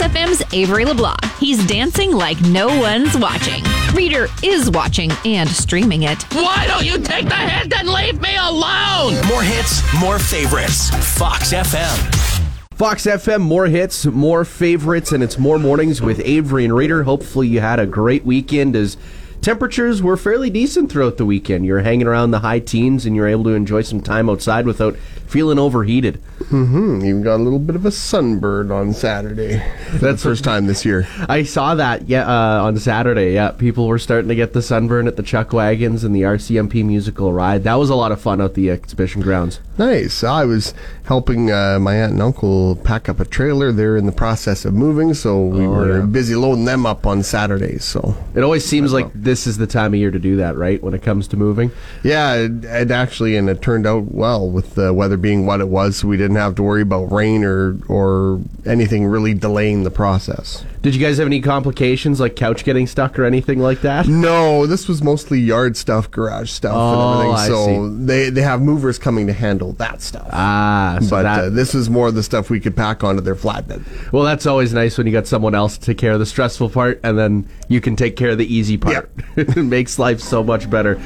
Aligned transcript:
Fox 0.00 0.14
FM's 0.14 0.54
Avery 0.54 0.86
LeBlanc. 0.86 1.22
He's 1.38 1.66
dancing 1.66 2.10
like 2.10 2.40
no 2.40 2.68
one's 2.80 3.18
watching. 3.18 3.62
Reader 3.94 4.28
is 4.42 4.70
watching 4.70 5.10
and 5.26 5.46
streaming 5.46 6.04
it. 6.04 6.22
Why 6.32 6.66
don't 6.66 6.86
you 6.86 6.98
take 6.98 7.28
the 7.28 7.34
hint 7.34 7.74
and 7.76 7.86
leave 7.86 8.18
me 8.18 8.34
alone? 8.36 9.14
More 9.28 9.42
hits, 9.42 9.82
more 10.00 10.18
favorites. 10.18 10.88
Fox 11.18 11.52
FM. 11.52 12.48
Fox 12.76 13.04
FM, 13.04 13.42
more 13.42 13.66
hits, 13.66 14.06
more 14.06 14.46
favorites, 14.46 15.12
and 15.12 15.22
it's 15.22 15.38
more 15.38 15.58
mornings 15.58 16.00
with 16.00 16.18
Avery 16.24 16.64
and 16.64 16.74
Reader. 16.74 17.02
Hopefully, 17.02 17.48
you 17.48 17.60
had 17.60 17.78
a 17.78 17.84
great 17.84 18.24
weekend 18.24 18.74
as 18.76 18.96
temperatures 19.42 20.02
were 20.02 20.16
fairly 20.16 20.50
decent 20.50 20.90
throughout 20.90 21.16
the 21.16 21.24
weekend. 21.26 21.66
You're 21.66 21.80
hanging 21.80 22.06
around 22.06 22.30
the 22.30 22.40
high 22.40 22.58
teens 22.60 23.06
and 23.06 23.14
you're 23.16 23.28
able 23.28 23.44
to 23.44 23.50
enjoy 23.50 23.82
some 23.82 24.00
time 24.00 24.28
outside 24.30 24.66
without 24.66 24.96
feeling 25.26 25.58
overheated. 25.58 26.20
Mm-hmm. 26.40 27.04
Even 27.04 27.22
got 27.22 27.36
a 27.36 27.42
little 27.42 27.58
bit 27.60 27.76
of 27.76 27.86
a 27.86 27.92
sunburn 27.92 28.72
on 28.72 28.92
Saturday. 28.92 29.62
That's 29.92 30.22
first 30.24 30.42
time 30.42 30.66
this 30.66 30.84
year. 30.84 31.06
I 31.28 31.44
saw 31.44 31.74
that 31.76 32.08
yeah 32.08 32.26
uh, 32.26 32.64
on 32.64 32.76
Saturday. 32.78 33.34
Yeah, 33.34 33.50
people 33.52 33.86
were 33.86 33.98
starting 33.98 34.28
to 34.28 34.34
get 34.34 34.52
the 34.54 34.62
sunburn 34.62 35.06
at 35.06 35.16
the 35.16 35.22
Chuck 35.22 35.52
Wagons 35.52 36.02
and 36.02 36.14
the 36.16 36.22
RCMP 36.22 36.84
musical 36.84 37.32
ride. 37.32 37.62
That 37.64 37.74
was 37.74 37.90
a 37.90 37.94
lot 37.94 38.10
of 38.10 38.20
fun 38.20 38.40
at 38.40 38.54
the 38.54 38.70
exhibition 38.70 39.20
grounds. 39.20 39.60
Nice. 39.78 40.24
I 40.24 40.44
was 40.44 40.74
helping 41.04 41.50
uh, 41.52 41.78
my 41.80 41.94
aunt 41.94 42.12
and 42.12 42.22
uncle 42.22 42.74
pack 42.76 43.08
up 43.08 43.20
a 43.20 43.24
trailer. 43.24 43.70
They're 43.70 43.96
in 43.96 44.06
the 44.06 44.12
process 44.12 44.64
of 44.64 44.74
moving, 44.74 45.14
so 45.14 45.40
we 45.46 45.64
Oh, 45.64 45.70
were 45.70 45.98
yeah. 46.00 46.06
busy 46.06 46.34
loading 46.34 46.64
them 46.64 46.86
up 46.86 47.06
on 47.06 47.22
Saturdays. 47.22 47.84
So 47.84 48.16
It 48.34 48.42
always 48.42 48.64
seems 48.64 48.92
like 48.92 49.06
this 49.30 49.46
is 49.46 49.58
the 49.58 49.66
time 49.68 49.94
of 49.94 50.00
year 50.00 50.10
to 50.10 50.18
do 50.18 50.34
that, 50.38 50.56
right? 50.56 50.82
When 50.82 50.92
it 50.92 51.02
comes 51.02 51.28
to 51.28 51.36
moving. 51.36 51.70
yeah, 52.02 52.34
it, 52.34 52.64
it 52.64 52.90
actually 52.90 53.36
and 53.36 53.48
it 53.48 53.62
turned 53.62 53.86
out 53.86 54.10
well 54.12 54.50
with 54.50 54.74
the 54.74 54.92
weather 54.92 55.16
being 55.16 55.46
what 55.46 55.60
it 55.60 55.68
was. 55.68 56.04
We 56.04 56.16
didn't 56.16 56.36
have 56.36 56.56
to 56.56 56.62
worry 56.64 56.82
about 56.82 57.12
rain 57.12 57.44
or 57.44 57.76
or 57.88 58.40
anything 58.66 59.06
really 59.06 59.34
delaying 59.34 59.84
the 59.84 59.90
process. 59.90 60.64
Did 60.82 60.94
you 60.94 61.00
guys 61.00 61.18
have 61.18 61.26
any 61.26 61.40
complications 61.42 62.18
like 62.20 62.34
couch 62.36 62.64
getting 62.64 62.86
stuck 62.86 63.18
or 63.18 63.24
anything 63.24 63.58
like 63.60 63.82
that? 63.82 64.08
No, 64.08 64.66
this 64.66 64.88
was 64.88 65.02
mostly 65.02 65.38
yard 65.38 65.76
stuff, 65.76 66.10
garage 66.10 66.50
stuff, 66.50 66.72
Oh, 66.74 67.20
and 67.20 67.28
everything. 67.30 67.36
I 67.36 67.46
So 67.48 67.88
they 67.90 68.30
they 68.30 68.42
have 68.42 68.60
movers 68.62 68.98
coming 68.98 69.26
to 69.28 69.32
handle 69.32 69.74
that 69.74 70.00
stuff. 70.02 70.28
Ah, 70.32 70.98
so 71.02 71.10
but 71.10 71.22
that, 71.22 71.38
uh, 71.44 71.50
this 71.50 71.74
is 71.74 71.88
more 71.88 72.08
of 72.08 72.14
the 72.14 72.22
stuff 72.24 72.50
we 72.50 72.58
could 72.60 72.74
pack 72.76 73.04
onto 73.04 73.20
their 73.20 73.36
flatbed. 73.36 73.84
well, 74.12 74.24
that's 74.24 74.46
always 74.46 74.72
nice 74.72 74.98
when 74.98 75.06
you 75.06 75.12
got 75.12 75.26
someone 75.28 75.54
else 75.54 75.78
to 75.78 75.84
take 75.86 75.98
care 75.98 76.12
of 76.12 76.18
the 76.18 76.26
stressful 76.26 76.70
part, 76.70 76.98
and 77.04 77.16
then 77.18 77.46
you 77.68 77.80
can 77.80 77.94
take 77.94 78.16
care 78.16 78.30
of 78.30 78.38
the 78.38 78.52
easy 78.52 78.76
part. 78.78 79.10
It 79.36 79.56
makes 79.64 79.98
life 79.98 80.20
so 80.20 80.42
much 80.42 80.68
better. 80.70 81.00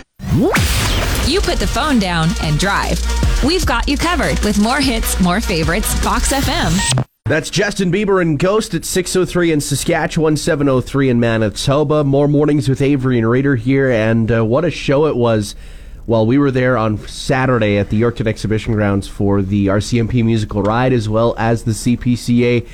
You 1.27 1.41
put 1.41 1.59
the 1.59 1.67
phone 1.67 1.99
down 1.99 2.29
and 2.43 2.59
drive. 2.59 3.01
We've 3.45 3.65
got 3.65 3.89
you 3.89 3.97
covered 3.97 4.39
with 4.41 4.59
more 4.59 4.81
hits, 4.81 5.21
more 5.21 5.41
favorites, 5.41 5.95
Fox 6.01 6.33
FM. 6.33 7.05
That's 7.27 7.49
Justin 7.49 7.91
Bieber 7.91 8.21
and 8.21 8.39
Ghost 8.39 8.75
at 8.75 8.85
603 8.85 9.53
in 9.53 9.61
Saskatchewan, 9.63 10.37
703 10.37 11.09
in 11.09 11.19
Manitoba. 11.19 12.05
More 12.05 12.29
mornings 12.29 12.69
with 12.69 12.83
Avery 12.83 13.17
and 13.17 13.29
Raider 13.29 13.57
here, 13.57 13.91
and 13.91 14.31
uh, 14.31 14.45
what 14.45 14.67
a 14.67 14.71
show 14.71 15.07
it 15.07 15.17
was. 15.17 15.55
While 16.05 16.27
we 16.27 16.37
were 16.37 16.51
there 16.51 16.77
on 16.77 16.99
Saturday 17.09 17.79
at 17.79 17.89
the 17.89 17.99
Yorkton 17.99 18.27
Exhibition 18.27 18.75
Grounds 18.75 19.09
for 19.09 19.41
the 19.41 19.69
RCMP 19.69 20.23
musical 20.23 20.63
ride, 20.63 20.93
as 20.93 21.09
well 21.09 21.35
as 21.39 21.65
the 21.65 21.71
CPCA 21.73 22.69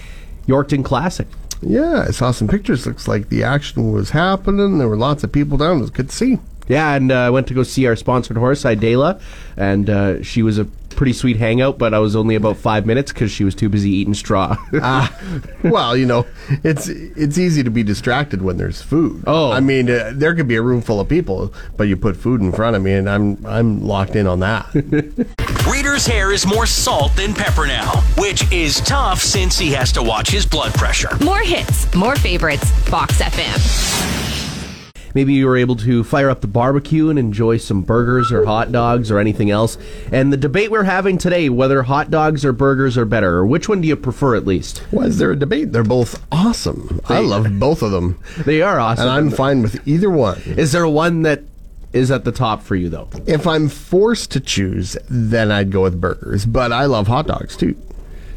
Yorkton 0.49 0.85
Classic. 0.85 1.29
Yeah, 1.63 2.07
I 2.09 2.11
saw 2.11 2.31
some 2.31 2.49
pictures. 2.49 2.87
Looks 2.87 3.07
like 3.07 3.29
the 3.29 3.45
action 3.45 3.93
was 3.93 4.11
happening. 4.11 4.79
There 4.79 4.89
were 4.89 4.97
lots 4.97 5.25
of 5.25 5.33
people 5.33 5.59
down. 5.59 5.79
It 5.79 5.81
was 5.81 5.91
good 5.91 6.09
to 6.09 6.15
see. 6.17 6.39
Yeah, 6.69 6.95
and 6.95 7.11
uh, 7.11 7.17
I 7.17 7.31
went 7.31 7.49
to 7.49 7.55
go 7.55 7.63
see 7.65 7.87
our 7.87 7.97
sponsored 7.97 8.37
horse, 8.37 8.63
Idela, 8.63 9.21
and 9.57 9.91
uh, 9.91 10.23
she 10.23 10.43
was 10.43 10.59
a 10.59 10.69
pretty 10.97 11.13
sweet 11.13 11.37
hangout, 11.37 11.79
but 11.79 11.95
I 11.95 11.99
was 11.99 12.15
only 12.15 12.35
about 12.35 12.57
five 12.57 12.87
minutes 12.87 13.13
because 13.13 13.31
she 13.31 13.45
was 13.45 13.55
too 13.55 13.69
busy 13.69 13.91
eating 13.91 14.15
straw. 14.15 14.57
Well, 15.63 15.97
you 15.97 16.07
know, 16.07 16.27
it's 16.65 16.89
it's 16.89 17.37
easy 17.37 17.63
to 17.63 17.71
be 17.71 17.83
distracted 17.83 18.41
when 18.41 18.57
there's 18.57 18.81
food. 18.81 19.25
Oh. 19.27 19.53
I 19.53 19.61
mean, 19.61 19.91
uh, 19.91 20.13
there 20.15 20.35
could 20.35 20.49
be 20.49 20.57
a 20.57 20.63
room 20.63 20.81
full 20.81 21.01
of 21.01 21.09
people, 21.09 21.53
but 21.77 21.85
you 21.85 21.97
put 21.97 22.17
food 22.17 22.41
in 22.41 22.51
front 22.51 22.77
of 22.77 22.83
me, 22.83 22.93
and 22.95 23.09
I'm 23.09 23.45
I'm 23.45 23.83
locked 23.83 24.17
in 24.17 24.27
on 24.27 24.41
that. 24.41 24.67
Reader's 25.71 26.07
hair 26.07 26.33
is 26.33 26.47
more 26.47 26.67
salt 26.67 27.15
than 27.15 27.35
pepper 27.35 27.67
now, 27.67 28.01
which 28.17 28.51
is 28.51 28.81
tough 28.81 29.21
since 29.21 29.59
he 29.59 29.71
has 29.73 29.93
to 29.93 30.03
watch 30.03 30.31
his 30.31 30.47
blood 30.47 30.73
pressure. 30.75 31.17
More 31.23 31.41
hits, 31.41 31.95
more 31.95 32.17
favorites, 32.17 32.71
Fox 32.89 33.21
FM. 33.21 34.30
Maybe 35.15 35.35
you 35.35 35.47
were 35.47 35.57
able 35.57 35.77
to 35.77 36.05
fire 36.05 36.31
up 36.31 36.41
the 36.41 36.47
barbecue 36.47 37.09
and 37.11 37.19
enjoy 37.19 37.57
some 37.57 37.83
burgers 37.83 38.31
or 38.31 38.45
hot 38.45 38.71
dogs 38.73 39.11
or 39.11 39.19
anything 39.19 39.51
else. 39.51 39.77
And 40.13 40.33
the 40.33 40.37
debate 40.37 40.71
we're 40.71 40.85
having 40.85 41.19
today, 41.19 41.49
whether 41.49 41.83
hot 41.83 42.11
dogs 42.11 42.45
or 42.45 42.53
burgers 42.53 42.97
are 42.97 43.05
better, 43.05 43.37
or 43.39 43.47
which 43.47 43.69
one 43.69 43.81
do 43.81 43.89
you 43.89 43.97
prefer 43.97 44.37
at 44.37 44.47
least? 44.47 44.79
Why 44.91 45.05
is 45.05 45.19
there 45.19 45.31
a 45.33 45.37
debate? 45.37 45.73
They're 45.73 45.83
both 45.85 46.23
awesome. 46.31 47.01
I 47.09 47.21
love 47.21 47.59
both 47.59 47.83
of 47.83 47.91
them, 47.91 48.19
They 48.45 48.63
are 48.63 48.79
awesome. 48.79 49.03
and 49.03 49.11
I'm 49.11 49.31
fine 49.31 49.63
with 49.63 49.87
either 49.87 50.11
one. 50.11 50.41
Is 50.47 50.73
there 50.73 50.87
one 50.89 51.23
that 51.23 51.43
is 51.93 52.11
at 52.13 52.25
the 52.25 52.31
top 52.33 52.63
for 52.63 52.77
you 52.77 52.89
though? 52.89 53.09
If 53.27 53.47
I'm 53.49 53.69
forced 53.69 54.31
to 54.33 54.41
choose, 54.41 54.97
then 55.09 55.51
I'd 55.51 55.73
go 55.73 55.83
with 55.83 56.01
burgers. 56.01 56.47
But 56.47 56.73
I 56.73 56.85
love 56.87 57.09
hot 57.09 57.27
dogs 57.27 57.57
too. 57.57 57.75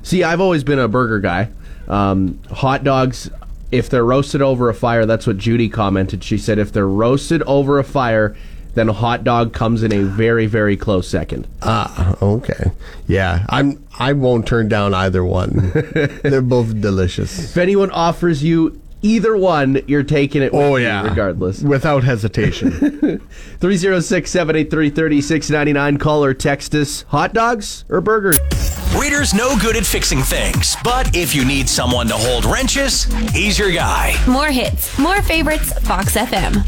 See, 0.02 0.24
I've 0.24 0.42
always 0.42 0.64
been 0.64 0.80
a 0.80 0.88
burger 0.88 1.20
guy. 1.20 1.50
Um, 1.88 2.40
hot 2.50 2.84
dogs, 2.84 3.30
if 3.74 3.90
they're 3.90 4.06
roasted 4.06 4.42
over 4.42 4.70
a 4.70 4.74
fire, 4.74 5.06
that's 5.06 5.26
what 5.26 5.38
Judy 5.38 5.68
commented. 5.68 6.24
She 6.24 6.38
said 6.38 6.60
if 6.60 6.72
they're 6.72 6.88
roasted 6.88 7.42
over 7.44 7.80
a 7.80 7.84
fire, 7.84 8.36
then 8.76 8.88
a 8.88 8.94
hot 8.94 9.24
dog 9.24 9.52
comes 9.52 9.82
in 9.82 9.92
a 9.92 10.04
very, 10.04 10.46
very 10.46 10.78
close 10.78 11.08
second. 11.08 11.48
Ah, 11.64 12.16
okay. 12.22 12.72
Yeah, 13.08 13.46
I'm. 13.50 13.84
I 13.98 14.14
won't 14.14 14.48
turn 14.48 14.68
down 14.68 14.94
either 14.94 15.24
one. 15.24 15.72
They're 16.24 16.42
both 16.42 16.80
delicious. 16.82 17.52
If 17.52 17.58
anyone 17.58 17.92
offers 17.92 18.44
you 18.44 18.80
either 19.04 19.38
one, 19.38 19.82
you're 19.88 20.02
taking 20.04 20.42
it 20.42 20.52
with 20.54 20.62
Oh 20.62 20.76
yeah, 20.78 21.04
regardless. 21.04 21.62
without 21.62 22.04
hesitation. 22.04 22.72
306 23.60 24.32
783 24.32 24.90
3699. 24.90 25.98
Call 25.98 26.24
or 26.26 26.34
text 26.34 26.74
us. 26.74 27.04
Hot 27.04 27.34
dogs 27.34 27.86
or 27.90 28.02
burgers? 28.02 28.40
Reader's 28.98 29.34
no 29.34 29.58
good 29.60 29.76
at 29.76 29.86
fixing 29.86 30.20
things, 30.22 30.76
but 30.84 31.16
if 31.16 31.36
you 31.36 31.46
need 31.46 31.68
someone 31.70 32.08
to 32.08 32.16
hold 32.16 32.46
wrenches, 32.46 33.04
he's 33.32 33.58
your 33.60 33.72
guy. 33.72 34.14
More 34.28 34.48
hits, 34.52 34.98
more 35.00 35.22
favorites, 35.22 35.74
Fox 35.80 36.16
FM. 36.16 36.64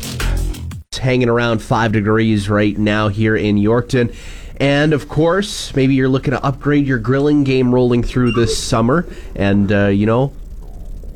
It's 0.90 0.98
hanging 1.00 1.30
around 1.30 1.62
five 1.62 1.92
degrees 1.92 2.50
right 2.50 2.78
now 2.78 3.08
here 3.10 3.36
in 3.36 3.58
Yorkton. 3.58 4.16
And 4.58 4.94
of 4.94 5.10
course, 5.10 5.76
maybe 5.76 5.96
you're 5.96 6.08
looking 6.10 6.32
to 6.32 6.42
upgrade 6.44 6.88
your 6.88 6.98
grilling 7.00 7.44
game 7.44 7.74
rolling 7.76 8.02
through 8.04 8.32
this 8.32 8.58
summer. 8.58 9.06
And, 9.36 9.70
uh, 9.72 9.88
you 9.88 10.06
know, 10.06 10.32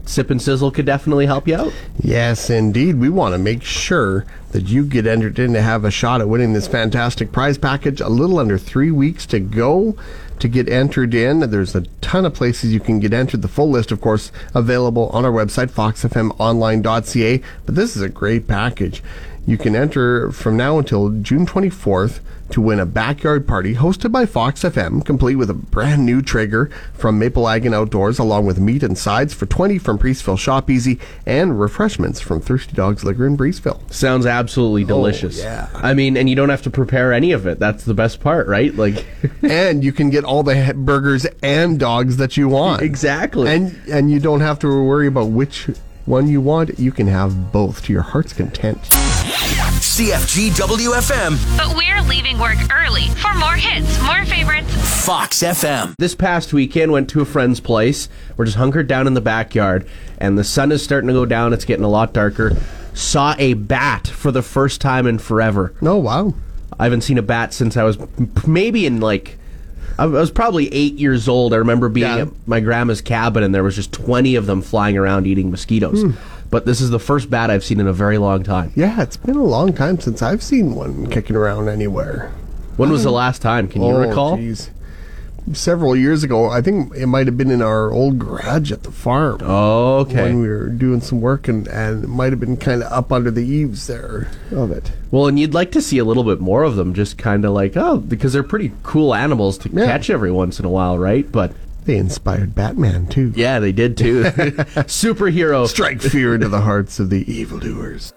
Sip 0.09 0.31
and 0.31 0.41
Sizzle 0.41 0.71
could 0.71 0.87
definitely 0.87 1.27
help 1.27 1.47
you 1.47 1.55
out. 1.55 1.71
Yes, 2.01 2.49
indeed. 2.49 2.95
We 2.95 3.09
want 3.09 3.33
to 3.35 3.37
make 3.37 3.61
sure 3.63 4.25
that 4.51 4.63
you 4.63 4.83
get 4.83 5.05
entered 5.05 5.37
in 5.37 5.53
to 5.53 5.61
have 5.61 5.85
a 5.85 5.91
shot 5.91 6.19
at 6.19 6.27
winning 6.27 6.53
this 6.53 6.67
fantastic 6.67 7.31
prize 7.31 7.59
package. 7.59 8.01
A 8.01 8.09
little 8.09 8.39
under 8.39 8.57
three 8.57 8.89
weeks 8.89 9.27
to 9.27 9.39
go 9.39 9.95
to 10.39 10.47
get 10.47 10.67
entered 10.67 11.13
in. 11.13 11.41
There's 11.41 11.75
a 11.75 11.81
ton 12.01 12.25
of 12.25 12.33
places 12.33 12.73
you 12.73 12.79
can 12.79 12.99
get 12.99 13.13
entered. 13.13 13.43
The 13.43 13.47
full 13.47 13.69
list, 13.69 13.91
of 13.91 14.01
course, 14.01 14.31
available 14.55 15.09
on 15.09 15.25
our 15.25 15.31
website, 15.31 15.69
foxfmonline.ca. 15.69 17.43
But 17.67 17.75
this 17.75 17.95
is 17.95 18.01
a 18.01 18.09
great 18.09 18.47
package. 18.47 19.03
You 19.45 19.57
can 19.57 19.75
enter 19.75 20.31
from 20.31 20.57
now 20.57 20.77
until 20.77 21.09
June 21.09 21.45
24th 21.45 22.19
to 22.51 22.61
win 22.61 22.79
a 22.79 22.85
backyard 22.85 23.47
party 23.47 23.75
hosted 23.75 24.11
by 24.11 24.25
Fox 24.25 24.63
FM, 24.63 25.05
complete 25.05 25.35
with 25.35 25.49
a 25.49 25.53
brand 25.53 26.05
new 26.05 26.21
Traeger 26.21 26.69
from 26.93 27.19
Maple 27.19 27.47
Ag 27.47 27.65
and 27.65 27.75
Outdoors, 27.75 28.19
along 28.19 28.45
with 28.45 28.59
meat 28.59 28.83
and 28.83 28.97
sides 28.97 29.33
for 29.33 29.45
20 29.45 29.77
from 29.77 29.97
Preeceville 29.97 30.37
Shop 30.37 30.69
Easy 30.69 30.99
and 31.25 31.59
refreshments 31.59 32.19
from 32.19 32.41
Thirsty 32.41 32.73
Dogs 32.73 33.03
Liquor 33.03 33.27
in 33.27 33.37
Preeceville. 33.37 33.91
Sounds 33.91 34.25
absolutely 34.25 34.83
oh, 34.83 34.87
delicious. 34.87 35.37
yeah. 35.37 35.69
I 35.75 35.93
mean, 35.93 36.17
and 36.17 36.29
you 36.29 36.35
don't 36.35 36.49
have 36.49 36.63
to 36.63 36.69
prepare 36.69 37.13
any 37.13 37.31
of 37.31 37.45
it. 37.45 37.59
That's 37.59 37.83
the 37.85 37.93
best 37.93 38.19
part, 38.19 38.47
right? 38.47 38.73
Like, 38.73 39.05
and 39.43 39.83
you 39.83 39.91
can 39.91 40.09
get 40.09 40.23
all 40.23 40.43
the 40.43 40.73
burgers 40.75 41.25
and 41.43 41.79
dogs 41.79 42.17
that 42.17 42.37
you 42.37 42.49
want. 42.49 42.81
Exactly. 42.81 43.49
And 43.49 43.79
and 43.89 44.11
you 44.11 44.19
don't 44.19 44.41
have 44.41 44.59
to 44.59 44.67
worry 44.83 45.07
about 45.07 45.29
which 45.29 45.67
one 46.09 46.27
you 46.27 46.41
want. 46.41 46.77
You 46.79 46.91
can 46.91 47.07
have 47.07 47.51
both 47.51 47.83
to 47.85 47.93
your 47.93 48.01
heart's 48.01 48.33
content. 48.33 48.79
CFG 49.79 50.49
WFM, 50.51 51.37
But 51.57 51.75
we're 51.77 52.01
leaving 52.01 52.39
work 52.39 52.57
early 52.73 53.07
for 53.09 53.33
more 53.35 53.53
hits, 53.53 54.01
more 54.01 54.25
favorites. 54.25 55.05
Fox 55.05 55.37
FM. 55.43 55.93
This 55.99 56.15
past 56.15 56.51
weekend, 56.51 56.91
went 56.91 57.09
to 57.11 57.21
a 57.21 57.25
friend's 57.25 57.59
place. 57.59 58.09
We're 58.35 58.45
just 58.45 58.57
hunkered 58.57 58.87
down 58.87 59.07
in 59.07 59.13
the 59.13 59.21
backyard, 59.21 59.87
and 60.17 60.37
the 60.37 60.43
sun 60.43 60.71
is 60.71 60.83
starting 60.83 61.07
to 61.07 61.13
go 61.13 61.25
down. 61.25 61.53
It's 61.53 61.65
getting 61.65 61.85
a 61.85 61.89
lot 61.89 62.11
darker. 62.13 62.57
Saw 62.93 63.35
a 63.37 63.53
bat 63.53 64.07
for 64.07 64.31
the 64.31 64.41
first 64.41 64.81
time 64.81 65.05
in 65.05 65.19
forever. 65.19 65.73
Oh, 65.81 65.97
wow. 65.97 66.33
I 66.79 66.85
haven't 66.85 67.01
seen 67.01 67.17
a 67.17 67.21
bat 67.23 67.53
since 67.53 67.77
I 67.77 67.83
was 67.83 67.97
maybe 68.47 68.85
in 68.85 68.99
like 68.99 69.37
I 69.99 70.05
was 70.05 70.31
probably 70.31 70.73
eight 70.73 70.95
years 70.95 71.27
old. 71.27 71.53
I 71.53 71.57
remember 71.57 71.89
being 71.89 72.07
Yeah. 72.07 72.21
at 72.23 72.29
my 72.47 72.59
grandma's 72.59 73.01
cabin 73.01 73.43
and 73.43 73.53
there 73.53 73.63
was 73.63 73.75
just 73.75 73.91
twenty 73.91 74.35
of 74.35 74.45
them 74.45 74.61
flying 74.61 74.97
around 74.97 75.27
eating 75.27 75.51
mosquitoes. 75.51 76.01
Hmm. 76.01 76.11
But 76.49 76.65
this 76.65 76.81
is 76.81 76.89
the 76.89 76.99
first 76.99 77.29
bat 77.29 77.51
I've 77.51 77.63
seen 77.63 77.79
in 77.79 77.85
a 77.87 77.93
very 77.93 78.17
long 78.17 78.43
time. 78.43 78.71
Yeah, 78.75 79.01
it's 79.01 79.17
been 79.17 79.35
a 79.35 79.43
long 79.43 79.73
time 79.73 79.99
since 79.99 80.21
I've 80.21 80.41
seen 80.41 80.73
one 80.73 81.07
kicking 81.07 81.35
around 81.35 81.67
anywhere. 81.69 82.31
When 82.77 82.89
was 82.89 83.03
the 83.03 83.09
hmm. 83.09 83.15
last 83.15 83.41
time? 83.41 83.67
Can 83.67 83.81
you 83.83 83.89
Oh, 83.89 83.99
recall? 83.99 84.37
geez. 84.37 84.69
Several 85.53 85.95
years 85.95 86.23
ago, 86.23 86.49
I 86.49 86.61
think 86.61 86.93
it 86.95 87.07
might 87.07 87.25
have 87.27 87.37
been 87.37 87.49
in 87.51 87.61
our 87.61 87.91
old 87.91 88.19
garage 88.19 88.71
at 88.71 88.83
the 88.83 88.91
farm. 88.91 89.39
Oh, 89.41 89.97
okay. 89.99 90.23
When 90.23 90.41
we 90.41 90.47
were 90.47 90.67
doing 90.67 91.01
some 91.01 91.21
work, 91.21 91.47
and, 91.47 91.67
and 91.67 92.03
it 92.03 92.07
might 92.07 92.31
have 92.31 92.39
been 92.39 92.57
kind 92.57 92.83
of 92.83 92.91
up 92.91 93.11
under 93.11 93.31
the 93.31 93.45
eaves 93.45 93.87
there 93.87 94.29
of 94.51 94.71
it. 94.71 94.91
Well, 95.11 95.27
and 95.27 95.39
you'd 95.39 95.53
like 95.53 95.71
to 95.71 95.81
see 95.81 95.97
a 95.97 96.05
little 96.05 96.23
bit 96.23 96.39
more 96.39 96.63
of 96.63 96.75
them, 96.75 96.93
just 96.93 97.17
kind 97.17 97.45
of 97.45 97.51
like 97.53 97.75
oh, 97.75 97.97
because 97.97 98.33
they're 98.33 98.43
pretty 98.43 98.71
cool 98.83 99.15
animals 99.15 99.57
to 99.59 99.69
Yeah. 99.71 99.85
catch 99.85 100.09
every 100.09 100.31
once 100.31 100.59
in 100.59 100.65
a 100.65 100.69
while, 100.69 100.97
right? 100.99 101.29
But 101.31 101.53
They 101.85 101.97
inspired 101.97 102.53
Batman, 102.53 103.07
too. 103.07 103.33
yeah, 103.35 103.59
they 103.59 103.71
did 103.71 103.97
too. 103.97 104.23
Superhero. 104.85 105.67
Strike 105.67 106.01
fear 106.01 106.35
into 106.35 106.49
the 106.49 106.61
hearts 106.61 106.99
of 106.99 107.09
the 107.09 107.29
evildoers. 107.31 108.13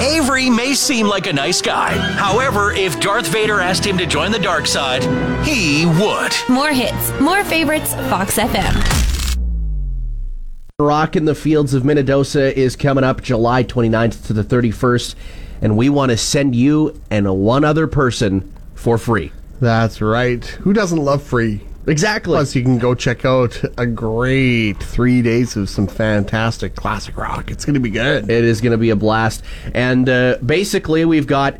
Avery 0.00 0.50
may 0.50 0.74
seem 0.74 1.06
like 1.06 1.26
a 1.26 1.32
nice 1.32 1.62
guy. 1.62 1.92
However, 1.92 2.72
if 2.72 3.00
Darth 3.00 3.28
Vader 3.28 3.60
asked 3.60 3.84
him 3.84 3.96
to 3.98 4.06
join 4.06 4.30
the 4.30 4.38
dark 4.38 4.66
side, 4.66 5.02
he 5.46 5.86
would. 5.86 6.32
More 6.48 6.72
hits, 6.72 7.18
more 7.20 7.44
favorites, 7.44 7.94
Fox 8.10 8.36
FM. 8.36 8.74
Rock 10.78 11.16
in 11.16 11.24
the 11.24 11.34
Fields 11.34 11.72
of 11.72 11.84
Minnedosa 11.84 12.52
is 12.52 12.76
coming 12.76 13.04
up 13.04 13.22
July 13.22 13.64
29th 13.64 14.26
to 14.26 14.34
the 14.34 14.44
31st, 14.44 15.14
and 15.62 15.76
we 15.76 15.88
want 15.88 16.10
to 16.10 16.18
send 16.18 16.54
you 16.54 17.00
and 17.10 17.26
one 17.38 17.64
other 17.64 17.86
person 17.86 18.52
for 18.74 18.98
free. 18.98 19.32
That's 19.60 20.02
right. 20.02 20.44
Who 20.44 20.74
doesn't 20.74 20.98
love 20.98 21.22
free? 21.22 21.62
Exactly. 21.86 22.32
Plus, 22.32 22.56
you 22.56 22.62
can 22.62 22.78
go 22.78 22.94
check 22.94 23.24
out 23.24 23.62
a 23.78 23.86
great 23.86 24.82
three 24.82 25.22
days 25.22 25.56
of 25.56 25.68
some 25.70 25.86
fantastic 25.86 26.74
classic 26.74 27.16
rock. 27.16 27.50
It's 27.50 27.64
going 27.64 27.74
to 27.74 27.80
be 27.80 27.90
good. 27.90 28.28
It 28.28 28.44
is 28.44 28.60
going 28.60 28.72
to 28.72 28.78
be 28.78 28.90
a 28.90 28.96
blast. 28.96 29.44
And 29.72 30.08
uh, 30.08 30.38
basically, 30.44 31.04
we've 31.04 31.28
got 31.28 31.58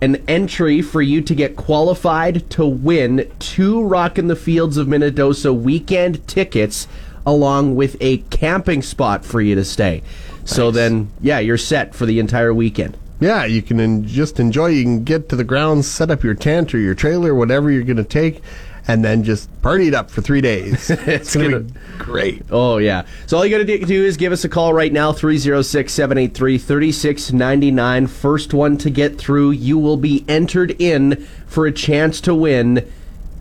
an 0.00 0.16
entry 0.28 0.80
for 0.80 1.02
you 1.02 1.20
to 1.20 1.34
get 1.34 1.56
qualified 1.56 2.48
to 2.50 2.64
win 2.64 3.30
two 3.40 3.82
Rock 3.82 4.18
in 4.18 4.28
the 4.28 4.36
Fields 4.36 4.76
of 4.76 4.86
Minnedosa 4.86 5.54
weekend 5.54 6.26
tickets, 6.26 6.86
along 7.26 7.74
with 7.74 7.96
a 8.00 8.18
camping 8.30 8.80
spot 8.80 9.24
for 9.24 9.40
you 9.40 9.54
to 9.54 9.64
stay. 9.64 10.02
So 10.44 10.70
then, 10.70 11.10
yeah, 11.20 11.40
you're 11.40 11.58
set 11.58 11.94
for 11.94 12.06
the 12.06 12.20
entire 12.20 12.54
weekend. 12.54 12.96
Yeah, 13.20 13.44
you 13.44 13.62
can 13.62 13.80
en- 13.80 14.06
just 14.06 14.38
enjoy. 14.38 14.68
You 14.68 14.84
can 14.84 15.04
get 15.04 15.28
to 15.30 15.36
the 15.36 15.44
grounds, 15.44 15.88
set 15.88 16.10
up 16.10 16.22
your 16.22 16.34
tent 16.34 16.72
or 16.72 16.78
your 16.78 16.94
trailer, 16.94 17.34
whatever 17.34 17.70
you're 17.70 17.82
going 17.82 17.96
to 17.96 18.04
take, 18.04 18.40
and 18.88 19.04
then 19.04 19.22
just 19.22 19.48
party 19.62 19.88
it 19.88 19.94
up 19.94 20.10
for 20.10 20.22
three 20.22 20.40
days. 20.40 20.88
it's 20.90 21.36
going 21.36 21.50
to 21.50 21.58
gonna- 21.60 21.64
be 21.72 21.80
great. 21.98 22.42
Oh, 22.50 22.78
yeah. 22.78 23.04
So 23.26 23.36
all 23.36 23.44
you 23.46 23.56
got 23.56 23.64
to 23.64 23.78
do 23.84 24.04
is 24.04 24.16
give 24.16 24.32
us 24.32 24.44
a 24.44 24.48
call 24.48 24.72
right 24.72 24.92
now, 24.92 25.12
306 25.12 25.92
783 25.92 26.58
3699. 26.58 28.06
First 28.06 28.54
one 28.54 28.78
to 28.78 28.90
get 28.90 29.18
through, 29.18 29.50
you 29.50 29.78
will 29.78 29.98
be 29.98 30.24
entered 30.26 30.74
in 30.80 31.16
for 31.46 31.66
a 31.66 31.72
chance 31.72 32.20
to 32.22 32.34
win 32.34 32.90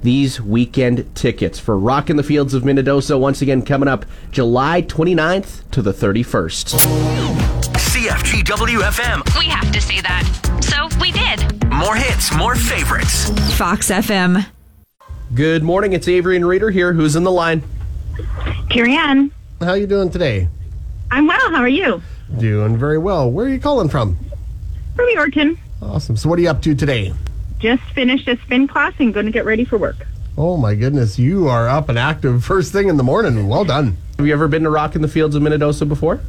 these 0.04 0.40
weekend 0.40 1.14
tickets 1.16 1.58
for 1.60 1.78
Rock 1.80 2.10
in 2.10 2.18
the 2.18 2.24
Fields 2.24 2.54
of 2.54 2.64
Minnedosa. 2.64 3.20
Once 3.20 3.42
again, 3.42 3.64
coming 3.64 3.88
up 3.90 4.06
July 4.32 4.82
29th 4.82 5.70
to 5.72 5.82
the 5.82 5.92
31st. 5.94 6.78
CFG 7.74 8.44
WFM. 8.44 9.40
We 9.40 9.46
have 9.46 9.72
to 9.72 9.82
say 9.82 10.02
that. 10.02 10.24
So 10.62 10.88
we 11.02 11.12
did. 11.12 11.68
More 11.70 11.96
hits, 11.96 12.36
more 12.36 12.56
favorites. 12.56 13.30
Fox 13.58 13.90
FM. 13.90 14.46
Good 15.34 15.62
morning. 15.64 15.94
It's 15.94 16.08
Avery 16.08 16.36
and 16.36 16.48
Reader 16.48 16.72
here. 16.72 16.94
Who's 16.94 17.16
in 17.16 17.24
the 17.24 17.32
line? 17.32 17.62
Carrie 18.70 18.96
Ann. 18.96 19.32
How 19.60 19.74
you 19.74 19.88
doing 19.88 20.10
today? 20.10 20.48
I'm 21.12 21.28
well. 21.28 21.50
How 21.52 21.58
are 21.62 21.68
you? 21.68 22.02
Doing 22.38 22.78
very 22.78 22.98
well. 22.98 23.30
Where 23.30 23.46
are 23.46 23.50
you 23.50 23.60
calling 23.60 23.90
from? 23.90 24.18
From 24.96 25.06
Yorkton. 25.14 25.58
Awesome. 25.82 26.16
So, 26.18 26.30
what 26.30 26.40
are 26.40 26.42
you 26.42 26.50
up 26.50 26.62
to 26.64 26.76
today? 26.76 27.14
Just 27.60 27.84
finished 27.94 28.28
a 28.28 28.38
spin 28.38 28.68
class 28.68 28.94
and 29.00 29.14
going 29.14 29.26
to 29.26 29.32
get 29.32 29.46
ready 29.46 29.66
for 29.66 29.78
work. 29.78 29.96
Oh 30.38 30.56
my 30.56 30.76
goodness, 30.76 31.18
you 31.18 31.48
are 31.48 31.68
up 31.68 31.90
and 31.90 31.98
active 31.98 32.44
first 32.46 32.72
thing 32.72 32.88
in 32.90 32.98
the 32.98 33.04
morning. 33.04 33.48
Well 33.48 33.66
done. 33.66 33.98
Have 34.18 34.28
you 34.28 34.34
ever 34.34 34.48
been 34.48 34.64
to 34.64 34.70
Rock 34.70 34.96
in 34.96 35.02
the 35.02 35.08
Fields 35.08 35.36
of 35.36 35.42
Minnedosa 35.44 35.88
before? 35.88 36.22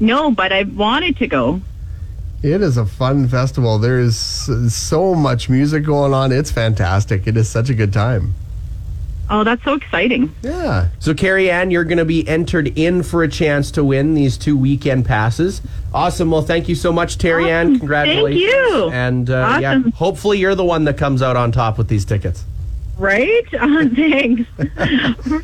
No, 0.00 0.30
but 0.30 0.52
I 0.52 0.62
wanted 0.62 1.16
to 1.18 1.26
go. 1.26 1.60
It 2.42 2.60
is 2.60 2.76
a 2.76 2.84
fun 2.84 3.28
festival. 3.28 3.78
There 3.78 4.00
is 4.00 4.16
so 4.74 5.14
much 5.14 5.48
music 5.48 5.84
going 5.84 6.12
on. 6.12 6.32
It's 6.32 6.50
fantastic. 6.50 7.26
It 7.26 7.36
is 7.36 7.48
such 7.48 7.70
a 7.70 7.74
good 7.74 7.92
time. 7.92 8.34
Oh, 9.30 9.44
that's 9.44 9.62
so 9.62 9.74
exciting. 9.74 10.34
Yeah. 10.42 10.88
So, 10.98 11.14
Carrie 11.14 11.50
Ann, 11.50 11.70
you're 11.70 11.84
going 11.84 11.98
to 11.98 12.04
be 12.04 12.26
entered 12.28 12.76
in 12.76 13.02
for 13.02 13.22
a 13.22 13.28
chance 13.28 13.70
to 13.72 13.84
win 13.84 14.14
these 14.14 14.36
two 14.36 14.56
weekend 14.56 15.06
passes. 15.06 15.62
Awesome. 15.94 16.30
Well, 16.30 16.42
thank 16.42 16.68
you 16.68 16.74
so 16.74 16.92
much, 16.92 17.16
Terry 17.16 17.50
Ann. 17.50 17.68
Awesome. 17.68 17.78
Congratulations. 17.78 18.52
Thank 18.52 18.72
you. 18.72 18.90
And 18.90 19.30
uh, 19.30 19.58
yeah, 19.60 19.78
hopefully 19.94 20.38
you're 20.38 20.54
the 20.56 20.64
one 20.64 20.84
that 20.84 20.98
comes 20.98 21.22
out 21.22 21.36
on 21.36 21.52
top 21.52 21.78
with 21.78 21.88
these 21.88 22.04
tickets. 22.04 22.44
Right? 22.98 23.46
Uh, 23.54 23.86
thanks. 23.94 24.50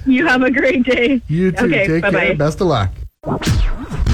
you 0.07 0.27
have 0.27 0.43
a 0.43 0.51
great 0.51 0.83
day. 0.83 1.23
You 1.29 1.53
too. 1.53 1.67
Okay, 1.67 1.87
Take 1.87 2.03
bye-bye. 2.03 2.27
care. 2.27 2.37
Best 2.37 2.61
of 2.61 2.67
luck. 2.67 2.91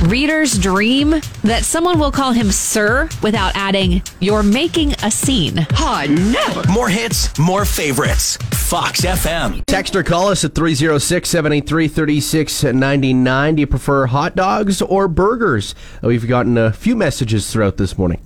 Reader's 0.05 0.59
dream 0.59 1.11
that 1.45 1.65
someone 1.65 1.99
will 1.99 2.13
call 2.13 2.33
him 2.33 2.51
sir 2.51 3.09
without 3.23 3.53
adding, 3.57 4.03
you're 4.21 4.43
making 4.43 4.93
a 5.03 5.11
scene. 5.11 5.67
Oh, 5.79 6.05
no. 6.09 6.63
More 6.71 6.91
hits, 6.91 7.37
more 7.39 7.65
favorites. 7.65 8.37
Fox 8.53 9.01
FM. 9.01 9.65
Text 9.65 9.97
or 9.97 10.03
call 10.03 10.29
us 10.29 10.45
at 10.45 10.55
306 10.55 11.27
783 11.29 11.89
3699. 11.89 13.55
Do 13.55 13.61
you 13.61 13.67
prefer 13.67 14.07
hot 14.07 14.37
dogs 14.37 14.83
or 14.83 15.09
burgers? 15.09 15.75
We've 16.03 16.29
gotten 16.29 16.59
a 16.59 16.73
few 16.73 16.97
messages 16.97 17.51
throughout 17.51 17.79
this 17.79 17.97
morning. 17.97 18.21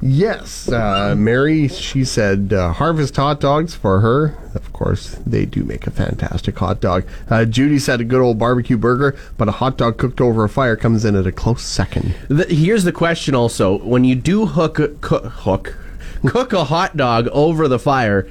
Yes, 0.00 0.68
uh, 0.70 1.14
Mary, 1.16 1.68
she 1.68 2.04
said 2.04 2.52
uh, 2.52 2.72
harvest 2.72 3.16
hot 3.16 3.40
dogs 3.40 3.74
for 3.74 4.00
her. 4.00 4.36
Of 4.54 4.72
course, 4.72 5.16
they 5.26 5.46
do 5.46 5.64
make 5.64 5.86
a 5.86 5.90
fantastic 5.90 6.58
hot 6.58 6.80
dog. 6.80 7.04
Uh, 7.30 7.44
Judy 7.44 7.78
said 7.78 8.00
a 8.00 8.04
good 8.04 8.20
old 8.20 8.38
barbecue 8.38 8.76
burger, 8.76 9.16
but 9.38 9.48
a 9.48 9.52
hot 9.52 9.78
dog 9.78 9.96
cooked 9.96 10.20
over 10.20 10.44
a 10.44 10.48
fire 10.48 10.76
comes 10.76 11.04
in 11.04 11.16
at 11.16 11.26
a 11.26 11.32
close 11.32 11.62
second. 11.62 12.14
The, 12.28 12.44
here's 12.44 12.84
the 12.84 12.92
question 12.92 13.34
also 13.34 13.78
when 13.78 14.04
you 14.04 14.14
do 14.14 14.46
hook, 14.46 14.74
cook, 15.00 15.24
hook, 15.24 15.76
cook 16.26 16.52
a 16.52 16.64
hot 16.64 16.96
dog 16.96 17.28
over 17.28 17.66
the 17.66 17.78
fire, 17.78 18.28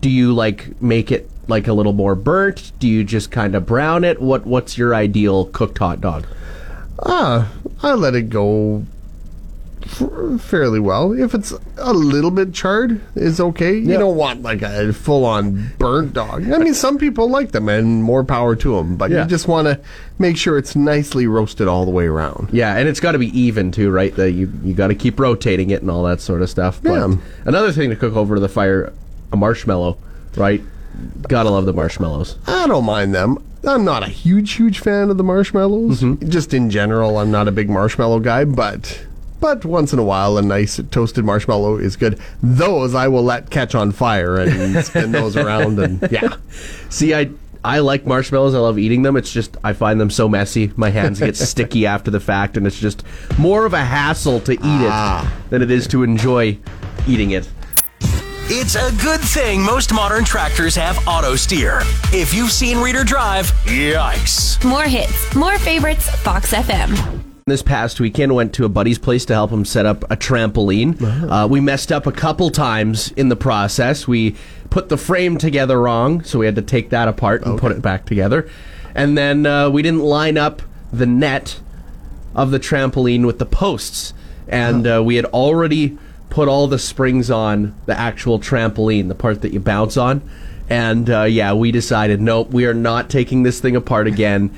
do 0.00 0.08
you 0.08 0.32
like 0.32 0.80
make 0.80 1.10
it 1.10 1.28
like 1.48 1.66
a 1.66 1.72
little 1.72 1.92
more 1.92 2.14
burnt? 2.14 2.72
Do 2.78 2.86
you 2.86 3.02
just 3.02 3.30
kind 3.30 3.54
of 3.56 3.66
brown 3.66 4.04
it? 4.04 4.20
What 4.20 4.46
What's 4.46 4.78
your 4.78 4.94
ideal 4.94 5.46
cooked 5.46 5.78
hot 5.78 6.00
dog? 6.00 6.26
Ah, 7.04 7.52
I 7.82 7.94
let 7.94 8.14
it 8.14 8.28
go 8.28 8.84
f- 9.84 10.40
fairly 10.40 10.80
well. 10.80 11.12
If 11.12 11.34
it's 11.34 11.52
a 11.76 11.92
little 11.92 12.30
bit 12.30 12.52
charred, 12.52 13.00
is 13.14 13.40
okay. 13.40 13.76
You 13.76 13.98
don't 13.98 14.16
want 14.16 14.42
like 14.42 14.62
a 14.62 14.92
full-on 14.92 15.72
burnt 15.78 16.12
dog. 16.12 16.50
I 16.50 16.58
mean, 16.58 16.74
some 16.74 16.98
people 16.98 17.28
like 17.30 17.52
them, 17.52 17.68
and 17.68 18.02
more 18.02 18.24
power 18.24 18.54
to 18.56 18.76
them. 18.76 18.96
But 18.96 19.10
Yeah. 19.10 19.22
you 19.22 19.28
just 19.28 19.48
want 19.48 19.66
to 19.66 19.80
make 20.18 20.36
sure 20.36 20.58
it's 20.58 20.74
nicely 20.76 21.26
roasted 21.26 21.68
all 21.68 21.84
the 21.84 21.90
way 21.90 22.06
around. 22.06 22.48
Yeah, 22.52 22.76
and 22.76 22.88
it's 22.88 23.00
got 23.00 23.12
to 23.12 23.18
be 23.18 23.38
even 23.38 23.70
too, 23.72 23.90
right? 23.90 24.14
That 24.16 24.32
you 24.32 24.50
you 24.64 24.74
got 24.74 24.88
to 24.88 24.94
keep 24.94 25.18
rotating 25.20 25.70
it 25.70 25.80
and 25.82 25.90
all 25.90 26.02
that 26.04 26.20
sort 26.20 26.42
of 26.42 26.50
stuff. 26.50 26.80
But 26.82 26.92
Yeah. 26.94 27.14
another 27.44 27.72
thing 27.72 27.90
to 27.90 27.96
cook 27.96 28.16
over 28.16 28.38
the 28.40 28.48
fire, 28.48 28.92
a 29.32 29.36
marshmallow, 29.36 29.96
right? 30.36 30.62
Gotta 31.28 31.50
love 31.50 31.64
the 31.66 31.72
marshmallows. 31.72 32.36
I 32.46 32.66
don't 32.66 32.84
mind 32.84 33.14
them. 33.14 33.38
I'm 33.64 33.84
not 33.84 34.02
a 34.04 34.06
huge, 34.08 34.52
huge 34.52 34.78
fan 34.78 35.10
of 35.10 35.16
the 35.16 35.24
marshmallows. 35.24 36.00
Mm-hmm. 36.02 36.28
Just 36.28 36.54
in 36.54 36.70
general, 36.70 37.18
I'm 37.18 37.30
not 37.30 37.48
a 37.48 37.52
big 37.52 37.68
marshmallow 37.68 38.20
guy, 38.20 38.44
but 38.44 39.04
but 39.40 39.64
once 39.64 39.92
in 39.92 39.98
a 39.98 40.04
while, 40.04 40.38
a 40.38 40.42
nice 40.42 40.80
toasted 40.90 41.24
marshmallow 41.24 41.76
is 41.78 41.96
good. 41.96 42.18
Those 42.42 42.94
I 42.94 43.08
will 43.08 43.22
let 43.22 43.50
catch 43.50 43.74
on 43.74 43.92
fire 43.92 44.36
and 44.38 44.84
spin 44.84 45.12
those 45.12 45.36
around, 45.36 45.78
and 45.78 46.06
yeah, 46.10 46.36
See, 46.90 47.14
I 47.14 47.30
I 47.64 47.80
like 47.80 48.06
marshmallows. 48.06 48.54
I 48.54 48.58
love 48.58 48.78
eating 48.78 49.02
them. 49.02 49.16
It's 49.16 49.32
just 49.32 49.56
I 49.64 49.72
find 49.72 50.00
them 50.00 50.10
so 50.10 50.28
messy. 50.28 50.72
My 50.76 50.90
hands 50.90 51.18
get 51.18 51.36
sticky 51.50 51.86
after 51.86 52.10
the 52.10 52.20
fact, 52.20 52.56
and 52.56 52.66
it's 52.66 52.78
just 52.78 53.02
more 53.38 53.66
of 53.66 53.74
a 53.74 53.84
hassle 53.84 54.40
to 54.40 54.52
eat 54.52 54.58
Ah. 54.62 55.26
it 55.46 55.50
than 55.50 55.62
it 55.62 55.70
is 55.70 55.86
to 55.88 56.02
enjoy 56.02 56.56
eating 57.06 57.32
it. 57.32 57.48
It's 58.50 58.76
a 58.76 58.90
good 59.02 59.20
thing 59.20 59.62
most 59.62 59.92
modern 59.92 60.24
tractors 60.24 60.74
have 60.76 60.98
auto 61.06 61.36
steer. 61.36 61.80
If 62.14 62.32
you've 62.32 62.50
seen 62.52 62.78
Reader 62.78 63.04
Drive, 63.04 63.50
yikes. 63.64 64.64
More 64.64 64.84
hits, 64.84 65.34
more 65.34 65.58
favorites, 65.58 66.08
Fox 66.22 66.54
FM. 66.54 67.17
This 67.48 67.62
past 67.62 67.98
weekend, 67.98 68.34
went 68.34 68.52
to 68.54 68.66
a 68.66 68.68
buddy's 68.68 68.98
place 68.98 69.24
to 69.24 69.32
help 69.32 69.50
him 69.50 69.64
set 69.64 69.86
up 69.86 70.04
a 70.10 70.16
trampoline. 70.16 71.00
Uh, 71.30 71.48
we 71.48 71.60
messed 71.60 71.90
up 71.90 72.06
a 72.06 72.12
couple 72.12 72.50
times 72.50 73.10
in 73.12 73.30
the 73.30 73.36
process. 73.36 74.06
We 74.06 74.36
put 74.68 74.90
the 74.90 74.98
frame 74.98 75.38
together 75.38 75.80
wrong, 75.80 76.22
so 76.24 76.38
we 76.38 76.46
had 76.46 76.56
to 76.56 76.62
take 76.62 76.90
that 76.90 77.08
apart 77.08 77.42
and 77.44 77.58
put 77.58 77.72
it 77.72 77.80
back 77.80 78.04
together. 78.04 78.48
And 78.94 79.16
then 79.16 79.46
uh, 79.46 79.70
we 79.70 79.80
didn't 79.80 80.02
line 80.02 80.36
up 80.36 80.60
the 80.92 81.06
net 81.06 81.58
of 82.34 82.50
the 82.50 82.60
trampoline 82.60 83.24
with 83.24 83.38
the 83.38 83.46
posts. 83.46 84.12
And 84.46 84.86
uh, 84.86 85.02
we 85.04 85.16
had 85.16 85.24
already 85.26 85.96
put 86.28 86.48
all 86.48 86.66
the 86.66 86.78
springs 86.78 87.30
on 87.30 87.74
the 87.86 87.98
actual 87.98 88.38
trampoline, 88.38 89.08
the 89.08 89.14
part 89.14 89.40
that 89.42 89.52
you 89.52 89.60
bounce 89.60 89.96
on. 89.96 90.20
And 90.68 91.08
uh, 91.08 91.22
yeah, 91.22 91.54
we 91.54 91.72
decided, 91.72 92.20
nope, 92.20 92.50
we 92.50 92.66
are 92.66 92.74
not 92.74 93.08
taking 93.08 93.42
this 93.42 93.58
thing 93.58 93.74
apart 93.74 94.06
again. 94.06 94.54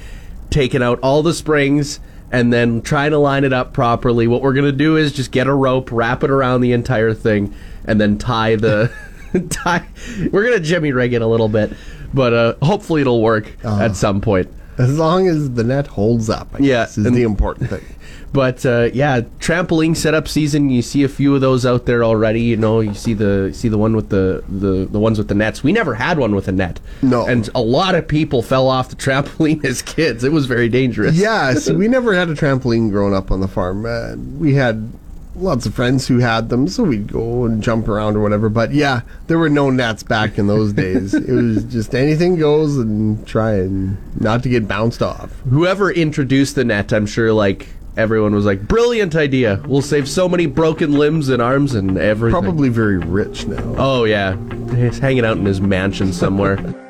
Taking 0.50 0.82
out 0.82 0.98
all 1.00 1.22
the 1.22 1.34
springs 1.34 2.00
and 2.32 2.52
then 2.52 2.82
trying 2.82 3.10
to 3.10 3.18
line 3.18 3.44
it 3.44 3.52
up 3.52 3.72
properly. 3.72 4.26
What 4.26 4.42
we're 4.42 4.54
gonna 4.54 4.72
do 4.72 4.96
is 4.96 5.12
just 5.12 5.30
get 5.32 5.46
a 5.46 5.54
rope, 5.54 5.90
wrap 5.92 6.22
it 6.24 6.30
around 6.30 6.60
the 6.60 6.72
entire 6.72 7.14
thing, 7.14 7.54
and 7.84 8.00
then 8.00 8.18
tie 8.18 8.56
the 8.56 8.92
tie. 9.50 9.86
We're 10.30 10.44
gonna 10.44 10.60
jimmy 10.60 10.92
rig 10.92 11.12
it 11.12 11.22
a 11.22 11.26
little 11.26 11.48
bit, 11.48 11.72
but 12.14 12.32
uh, 12.32 12.54
hopefully 12.62 13.00
it'll 13.00 13.22
work 13.22 13.52
at 13.64 13.96
some 13.96 14.20
point. 14.20 14.48
As 14.80 14.98
long 14.98 15.28
as 15.28 15.50
the 15.52 15.64
net 15.64 15.86
holds 15.86 16.28
up, 16.30 16.48
I 16.54 16.58
Yeah, 16.58 16.66
guess, 16.84 16.98
is 16.98 17.06
and- 17.06 17.14
the 17.16 17.22
important 17.22 17.70
thing. 17.70 17.84
But 18.32 18.64
uh, 18.64 18.90
yeah, 18.94 19.22
trampoline 19.40 19.96
setup 19.96 20.28
season. 20.28 20.70
You 20.70 20.82
see 20.82 21.02
a 21.02 21.08
few 21.08 21.34
of 21.34 21.40
those 21.40 21.66
out 21.66 21.86
there 21.86 22.04
already. 22.04 22.40
You 22.42 22.56
know, 22.56 22.78
you 22.78 22.94
see 22.94 23.12
the 23.12 23.50
see 23.52 23.66
the 23.68 23.76
one 23.76 23.96
with 23.96 24.10
the, 24.10 24.44
the 24.48 24.86
the 24.88 25.00
ones 25.00 25.18
with 25.18 25.26
the 25.26 25.34
nets. 25.34 25.64
We 25.64 25.72
never 25.72 25.96
had 25.96 26.16
one 26.16 26.36
with 26.36 26.46
a 26.46 26.52
net. 26.52 26.78
No. 27.02 27.26
and 27.26 27.50
a 27.56 27.60
lot 27.60 27.96
of 27.96 28.06
people 28.06 28.40
fell 28.40 28.68
off 28.68 28.88
the 28.88 28.94
trampoline 28.94 29.64
as 29.68 29.82
kids. 29.82 30.22
It 30.22 30.30
was 30.30 30.46
very 30.46 30.68
dangerous. 30.68 31.16
Yeah, 31.16 31.54
see, 31.54 31.72
we 31.74 31.88
never 31.88 32.14
had 32.14 32.28
a 32.30 32.34
trampoline 32.36 32.92
growing 32.92 33.14
up 33.14 33.32
on 33.32 33.40
the 33.40 33.48
farm. 33.48 33.84
Uh, 33.84 34.14
we 34.38 34.54
had 34.54 34.92
lots 35.40 35.66
of 35.66 35.74
friends 35.74 36.06
who 36.08 36.18
had 36.18 36.48
them, 36.48 36.68
so 36.68 36.84
we'd 36.84 37.12
go 37.12 37.44
and 37.44 37.62
jump 37.62 37.88
around 37.88 38.16
or 38.16 38.20
whatever. 38.20 38.48
But 38.48 38.72
yeah, 38.72 39.02
there 39.26 39.38
were 39.38 39.48
no 39.48 39.70
nets 39.70 40.02
back 40.02 40.38
in 40.38 40.46
those 40.46 40.72
days. 40.72 41.14
it 41.14 41.28
was 41.32 41.64
just 41.72 41.94
anything 41.94 42.36
goes 42.36 42.76
and 42.76 43.26
try 43.26 43.52
and 43.52 43.96
not 44.20 44.42
to 44.44 44.48
get 44.48 44.68
bounced 44.68 45.02
off. 45.02 45.30
Whoever 45.50 45.90
introduced 45.90 46.54
the 46.54 46.64
net, 46.64 46.92
I'm 46.92 47.06
sure 47.06 47.32
like 47.32 47.68
everyone 47.96 48.34
was 48.34 48.44
like, 48.44 48.66
brilliant 48.66 49.14
idea. 49.16 49.62
We'll 49.66 49.82
save 49.82 50.08
so 50.08 50.28
many 50.28 50.46
broken 50.46 50.92
limbs 50.92 51.28
and 51.28 51.42
arms 51.42 51.74
and 51.74 51.98
everything. 51.98 52.40
Probably 52.40 52.68
very 52.68 52.98
rich 52.98 53.46
now. 53.46 53.74
Oh 53.76 54.04
yeah, 54.04 54.36
he's 54.74 54.98
hanging 54.98 55.24
out 55.24 55.36
in 55.36 55.44
his 55.44 55.60
mansion 55.60 56.12
somewhere. 56.12 56.56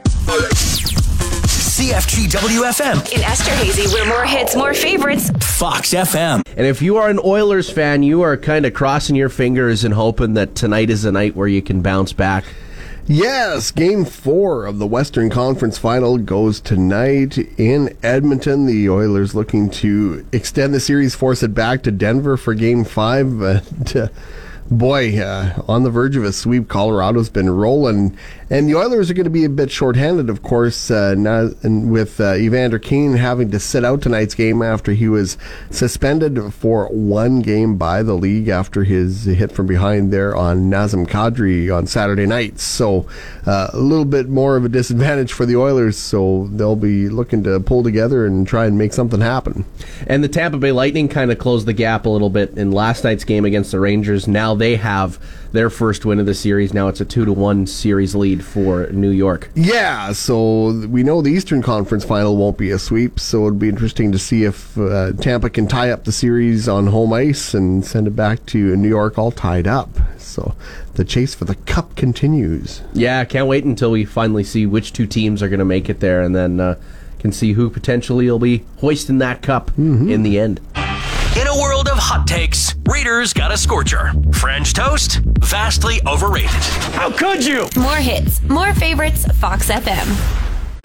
CFG 1.80 2.28
WFM, 2.28 3.10
In 3.10 3.22
Esterhazy, 3.22 3.90
we're 3.90 4.04
more 4.04 4.26
hits, 4.26 4.54
more 4.54 4.74
favorites. 4.74 5.30
Fox 5.58 5.94
FM. 5.94 6.42
And 6.54 6.66
if 6.66 6.82
you 6.82 6.98
are 6.98 7.08
an 7.08 7.18
Oilers 7.24 7.70
fan, 7.70 8.02
you 8.02 8.20
are 8.20 8.36
kind 8.36 8.66
of 8.66 8.74
crossing 8.74 9.16
your 9.16 9.30
fingers 9.30 9.82
and 9.82 9.94
hoping 9.94 10.34
that 10.34 10.54
tonight 10.54 10.90
is 10.90 11.04
the 11.04 11.10
night 11.12 11.34
where 11.34 11.48
you 11.48 11.62
can 11.62 11.80
bounce 11.80 12.12
back. 12.12 12.44
Yes, 13.06 13.70
game 13.70 14.04
four 14.04 14.66
of 14.66 14.78
the 14.78 14.86
Western 14.86 15.30
Conference 15.30 15.78
final 15.78 16.18
goes 16.18 16.60
tonight 16.60 17.38
in 17.58 17.96
Edmonton. 18.02 18.66
The 18.66 18.90
Oilers 18.90 19.34
looking 19.34 19.70
to 19.70 20.26
extend 20.32 20.74
the 20.74 20.80
series, 20.80 21.14
force 21.14 21.42
it 21.42 21.54
back 21.54 21.82
to 21.84 21.90
Denver 21.90 22.36
for 22.36 22.52
game 22.52 22.84
five. 22.84 23.26
But, 23.38 23.96
uh, 23.96 24.08
boy, 24.70 25.18
uh, 25.18 25.62
on 25.66 25.82
the 25.82 25.90
verge 25.90 26.16
of 26.16 26.24
a 26.24 26.32
sweep, 26.32 26.68
Colorado's 26.68 27.28
been 27.28 27.50
rolling. 27.50 28.16
And 28.48 28.68
the 28.68 28.74
Oilers 28.74 29.10
are 29.10 29.14
going 29.14 29.24
to 29.24 29.30
be 29.30 29.44
a 29.44 29.48
bit 29.48 29.70
shorthanded, 29.70 30.28
of 30.28 30.42
course, 30.42 30.90
uh, 30.90 31.14
now, 31.16 31.50
and 31.62 31.92
with 31.92 32.20
uh, 32.20 32.34
Evander 32.34 32.80
Kane 32.80 33.14
having 33.14 33.50
to 33.52 33.60
sit 33.60 33.84
out 33.84 34.02
tonight's 34.02 34.34
game 34.34 34.60
after 34.60 34.92
he 34.92 35.08
was 35.08 35.38
suspended 35.70 36.52
for 36.52 36.88
one 36.88 37.40
game 37.40 37.76
by 37.76 38.02
the 38.02 38.14
league 38.14 38.48
after 38.48 38.82
his 38.82 39.24
hit 39.24 39.52
from 39.52 39.66
behind 39.66 40.12
there 40.12 40.34
on 40.34 40.68
Nazem 40.68 41.06
Kadri 41.06 41.74
on 41.74 41.86
Saturday 41.86 42.26
night. 42.26 42.58
So 42.58 43.06
uh, 43.46 43.68
a 43.72 43.78
little 43.78 44.04
bit 44.04 44.28
more 44.28 44.56
of 44.56 44.64
a 44.64 44.68
disadvantage 44.68 45.32
for 45.32 45.46
the 45.46 45.56
Oilers. 45.56 45.96
So 45.96 46.48
they'll 46.50 46.74
be 46.74 47.08
looking 47.08 47.44
to 47.44 47.60
pull 47.60 47.84
together 47.84 48.26
and 48.26 48.46
try 48.48 48.66
and 48.66 48.76
make 48.76 48.92
something 48.92 49.20
happen. 49.20 49.64
And 50.08 50.24
the 50.24 50.28
Tampa 50.28 50.58
Bay 50.58 50.72
Lightning 50.72 51.08
kind 51.08 51.30
of 51.30 51.38
closed 51.38 51.66
the 51.66 51.72
gap 51.72 52.04
a 52.04 52.10
little 52.10 52.30
bit 52.30 52.50
in 52.58 52.72
last 52.72 53.04
night's 53.04 53.24
game 53.24 53.44
against 53.44 53.70
the 53.70 53.78
Rangers. 53.78 54.26
Now 54.26 54.56
they 54.60 54.76
have 54.76 55.18
their 55.52 55.70
first 55.70 56.04
win 56.04 56.20
of 56.20 56.26
the 56.26 56.34
series. 56.34 56.72
Now 56.72 56.88
it's 56.88 57.00
a 57.00 57.04
two 57.04 57.24
to 57.24 57.32
one 57.32 57.66
series 57.66 58.14
lead 58.14 58.44
for 58.44 58.86
New 58.92 59.10
York. 59.10 59.50
Yeah, 59.54 60.12
so 60.12 60.86
we 60.86 61.02
know 61.02 61.22
the 61.22 61.30
Eastern 61.30 61.62
Conference 61.62 62.04
final 62.04 62.36
won't 62.36 62.56
be 62.58 62.70
a 62.70 62.78
sweep, 62.78 63.18
so 63.18 63.46
it'd 63.46 63.58
be 63.58 63.68
interesting 63.68 64.12
to 64.12 64.18
see 64.18 64.44
if 64.44 64.78
uh, 64.78 65.12
Tampa 65.14 65.50
can 65.50 65.66
tie 65.66 65.90
up 65.90 66.04
the 66.04 66.12
series 66.12 66.68
on 66.68 66.86
home 66.86 67.12
ice 67.12 67.54
and 67.54 67.84
send 67.84 68.06
it 68.06 68.16
back 68.16 68.46
to 68.46 68.76
New 68.76 68.88
York 68.88 69.18
all 69.18 69.32
tied 69.32 69.66
up. 69.66 69.88
So 70.18 70.54
the 70.94 71.04
chase 71.04 71.34
for 71.34 71.44
the 71.44 71.56
cup 71.56 71.96
continues. 71.96 72.82
Yeah, 72.92 73.24
can't 73.24 73.48
wait 73.48 73.64
until 73.64 73.90
we 73.90 74.04
finally 74.04 74.44
see 74.44 74.66
which 74.66 74.92
two 74.92 75.06
teams 75.06 75.42
are 75.42 75.48
going 75.48 75.58
to 75.58 75.64
make 75.64 75.88
it 75.88 76.00
there, 76.00 76.22
and 76.22 76.34
then 76.36 76.60
uh, 76.60 76.76
can 77.18 77.32
see 77.32 77.52
who 77.52 77.68
potentially 77.70 78.30
will 78.30 78.38
be 78.38 78.64
hoisting 78.78 79.18
that 79.18 79.42
cup 79.42 79.70
in 79.76 80.22
the 80.22 80.38
end. 80.38 80.60
In 81.36 81.46
a 81.46 81.56
world 81.60 81.69
of 81.88 81.98
hot 81.98 82.26
takes, 82.26 82.74
Reader's 82.88 83.32
got 83.32 83.52
a 83.52 83.56
scorcher. 83.56 84.12
French 84.32 84.74
toast, 84.74 85.20
vastly 85.40 86.00
overrated. 86.06 86.50
How 86.94 87.10
could 87.10 87.44
you? 87.44 87.68
More 87.76 87.96
hits, 87.96 88.42
more 88.42 88.74
favorites, 88.74 89.24
Fox 89.38 89.70
FM. 89.70 90.40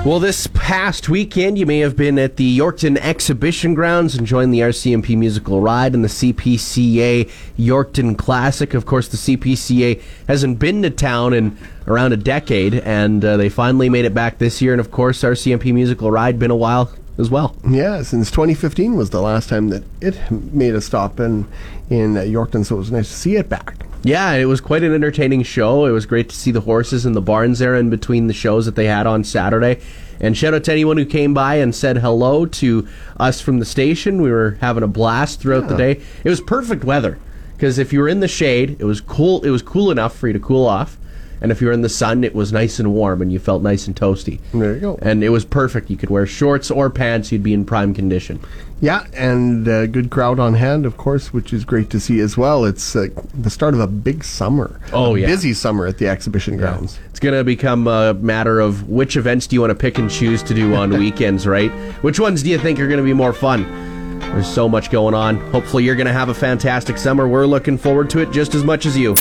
Well, 0.06 0.20
this 0.20 0.46
past 0.54 1.10
weekend, 1.10 1.58
you 1.58 1.66
may 1.66 1.80
have 1.80 1.98
been 1.98 2.20
at 2.20 2.36
the 2.36 2.58
Yorkton 2.60 2.98
Exhibition 2.98 3.74
Grounds 3.74 4.16
enjoying 4.16 4.52
the 4.52 4.60
RCMP 4.60 5.18
musical 5.18 5.62
ride 5.62 5.96
and 5.96 6.04
the 6.04 6.10
CPCA 6.10 7.32
Yorkton 7.58 8.16
Classic. 8.16 8.76
Of 8.76 8.86
course, 8.86 9.08
the 9.08 9.18
CPCA 9.18 10.00
hasn't 10.28 10.60
been 10.60 10.84
to 10.84 10.92
town 10.92 11.34
in 11.34 11.58
around 11.88 12.14
a 12.14 12.18
decade, 12.18 12.76
and 12.76 13.26
uh, 13.26 13.38
they 13.38 13.50
finally 13.50 13.90
made 13.90 14.06
it 14.06 14.14
back 14.14 14.38
this 14.38 14.62
year. 14.62 14.74
And 14.74 14.80
of 14.80 14.92
course, 14.92 15.24
RCMP 15.24 15.74
musical 15.74 16.12
ride 16.12 16.38
been 16.38 16.52
a 16.52 16.56
while 16.56 16.92
as 17.18 17.30
well. 17.30 17.56
Yeah, 17.68 18.02
since 18.02 18.30
2015 18.32 18.96
was 18.96 19.10
the 19.10 19.22
last 19.22 19.50
time 19.50 19.70
that 19.70 19.84
it 20.02 20.20
made 20.32 20.76
a 20.76 20.82
stop 20.82 21.20
in 21.20 21.48
in 21.90 22.18
uh, 22.18 22.22
Yorkton, 22.22 22.66
so 22.66 22.76
it 22.76 22.80
was 22.80 22.92
nice 22.92 23.08
to 23.08 23.14
see 23.14 23.36
it 23.36 23.48
back. 23.48 23.86
Yeah, 24.04 24.34
it 24.34 24.46
was 24.46 24.62
quite 24.62 24.84
an 24.84 24.94
entertaining 24.94 25.44
show. 25.44 25.86
It 25.86 25.92
was 25.92 26.06
great 26.06 26.30
to 26.30 26.36
see 26.36 26.52
the 26.52 26.62
horses 26.62 27.06
in 27.06 27.14
the 27.14 27.22
barns 27.22 27.60
there 27.60 27.76
in 27.76 27.90
between 27.90 28.28
the 28.28 28.34
shows 28.34 28.66
that 28.66 28.76
they 28.76 28.86
had 28.86 29.08
on 29.08 29.24
Saturday. 29.24 29.82
And 30.20 30.38
shout 30.38 30.54
out 30.54 30.64
to 30.66 30.72
anyone 30.72 30.98
who 30.98 31.06
came 31.06 31.34
by 31.34 31.56
and 31.56 31.74
said 31.74 31.98
hello 31.98 32.46
to 32.46 32.88
us 33.18 33.42
from 33.42 33.60
the 33.60 33.66
station. 33.66 34.22
We 34.22 34.32
were 34.32 34.58
having 34.62 34.84
a 34.84 34.88
blast 34.88 35.42
throughout 35.42 35.68
the 35.68 35.76
day. 35.76 36.02
It 36.24 36.30
was 36.30 36.40
perfect 36.40 36.84
weather 36.84 37.18
because 37.56 37.80
if 37.80 37.92
you 37.92 38.00
were 38.00 38.08
in 38.08 38.20
the 38.20 38.28
shade, 38.28 38.78
it 38.80 38.86
was 38.86 39.02
cool. 39.02 39.44
It 39.44 39.50
was 39.50 39.62
cool 39.62 39.92
enough 39.92 40.16
for 40.16 40.28
you 40.28 40.34
to 40.34 40.40
cool 40.40 40.66
off. 40.66 40.98
And 41.46 41.52
if 41.52 41.62
you 41.62 41.68
were 41.68 41.74
in 41.74 41.84
the 41.84 41.90
sun, 41.90 42.24
it 42.24 42.34
was 42.34 42.52
nice 42.52 42.80
and 42.80 42.92
warm 42.92 43.22
and 43.22 43.32
you 43.32 43.38
felt 43.38 43.62
nice 43.62 43.86
and 43.86 43.96
toasty. 43.96 44.40
There 44.52 44.74
you 44.74 44.80
go. 44.80 45.00
And 45.04 45.24
it 45.24 45.30
was 45.30 45.46
perfect. 45.46 45.92
You 45.92 45.96
could 45.96 46.10
wear 46.10 46.26
shorts 46.26 46.72
or 46.72 46.90
pants. 46.90 47.32
You'd 47.32 47.44
be 47.44 47.54
in 47.54 47.66
prime 47.66 47.94
condition. 47.94 48.40
Yeah, 48.82 49.06
and 49.14 49.68
a 49.68 49.86
good 49.86 50.10
crowd 50.10 50.40
on 50.40 50.56
hand, 50.56 50.88
of 50.88 50.98
course, 50.98 51.32
which 51.32 51.54
is 51.54 51.64
great 51.64 51.92
to 51.92 52.00
see 52.00 52.20
as 52.20 52.36
well. 52.36 52.66
It's 52.66 52.96
uh, 52.96 53.10
the 53.36 53.52
start 53.52 53.76
of 53.76 53.80
a 53.80 53.86
big 53.86 54.24
summer. 54.24 54.80
Oh, 54.92 55.14
yeah. 55.14 55.28
busy 55.28 55.54
summer 55.54 55.86
at 55.86 56.00
the 56.00 56.08
exhibition 56.08 56.58
grounds. 56.58 56.98
It's 57.12 57.20
going 57.20 57.36
to 57.36 57.44
become 57.44 57.86
a 57.86 58.16
matter 58.16 58.60
of 58.60 58.90
which 58.90 59.16
events 59.16 59.46
do 59.46 59.56
you 59.56 59.62
want 59.62 59.70
to 59.70 59.76
pick 59.76 60.00
and 60.00 60.10
choose 60.10 60.42
to 60.42 60.56
do 60.56 60.74
on 60.74 60.90
weekends, 60.98 61.46
right? 61.46 61.70
Which 62.02 62.20
ones 62.20 62.42
do 62.42 62.50
you 62.50 62.58
think 62.58 62.80
are 62.80 62.88
going 62.88 62.98
to 62.98 63.04
be 63.04 63.14
more 63.14 63.34
fun? 63.34 64.20
There's 64.20 64.52
so 64.52 64.68
much 64.68 64.90
going 64.90 65.14
on. 65.14 65.38
Hopefully, 65.52 65.84
you're 65.84 65.94
going 65.96 66.08
to 66.08 66.12
have 66.14 66.30
a 66.30 66.34
fantastic 66.34 66.98
summer. 66.98 67.28
We're 67.28 67.46
looking 67.46 67.78
forward 67.78 68.10
to 68.10 68.20
it 68.22 68.32
just 68.32 68.56
as 68.56 68.64
much 68.64 68.88
as 68.88 68.98
you. 68.98 69.16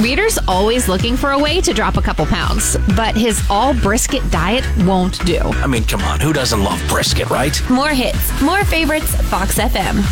Reader's 0.00 0.38
always 0.48 0.88
looking 0.88 1.16
for 1.16 1.30
a 1.30 1.38
way 1.38 1.60
to 1.60 1.72
drop 1.72 1.96
a 1.96 2.02
couple 2.02 2.26
pounds, 2.26 2.76
but 2.96 3.16
his 3.16 3.42
all 3.48 3.74
brisket 3.74 4.28
diet 4.30 4.66
won't 4.80 5.24
do. 5.24 5.38
I 5.38 5.66
mean, 5.66 5.84
come 5.84 6.02
on, 6.02 6.20
who 6.20 6.32
doesn't 6.32 6.62
love 6.62 6.82
brisket, 6.88 7.30
right? 7.30 7.58
More 7.70 7.90
hits, 7.90 8.42
more 8.42 8.64
favorites, 8.64 9.14
Fox 9.30 9.58
FM. 9.58 10.02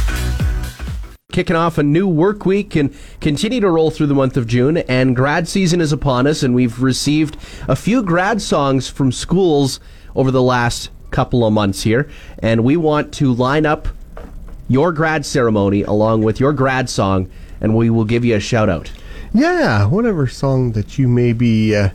Kicking 1.33 1.57
off 1.57 1.79
a 1.79 1.83
new 1.83 2.07
work 2.07 2.47
week 2.47 2.77
and 2.77 2.95
continue 3.21 3.61
to 3.61 3.71
roll 3.71 3.91
through 3.91 4.07
the 4.07 4.15
month 4.15 4.37
of 4.37 4.47
June, 4.47 4.79
and 4.79 5.17
grad 5.17 5.49
season 5.49 5.81
is 5.81 5.93
upon 5.93 6.27
us, 6.27 6.43
and 6.43 6.55
we've 6.55 6.81
received 6.81 7.37
a 7.69 7.75
few 7.75 8.03
grad 8.03 8.41
songs 8.41 8.89
from 8.89 9.11
schools 9.11 9.81
over 10.15 10.31
the 10.31 10.43
last 10.43 10.91
couple 11.11 11.45
of 11.45 11.53
months 11.53 11.83
here, 11.83 12.09
and 12.39 12.63
we 12.65 12.77
want 12.77 13.13
to 13.15 13.33
line 13.33 13.67
up 13.67 13.89
your 14.69 14.93
grad 14.93 15.27
ceremony 15.27 15.83
along 15.83 16.23
with 16.23 16.39
your 16.39 16.53
grad 16.53 16.89
song, 16.89 17.29
and 17.61 17.77
we 17.77 17.91
will 17.91 18.05
give 18.05 18.25
you 18.25 18.37
a 18.37 18.41
shout 18.41 18.69
out. 18.71 18.91
Yeah, 19.35 19.87
whatever 19.87 20.27
song 20.27 20.73
that 20.73 20.99
you 20.99 21.09
may 21.09 21.33
be 21.33 21.75
uh, 21.75 21.91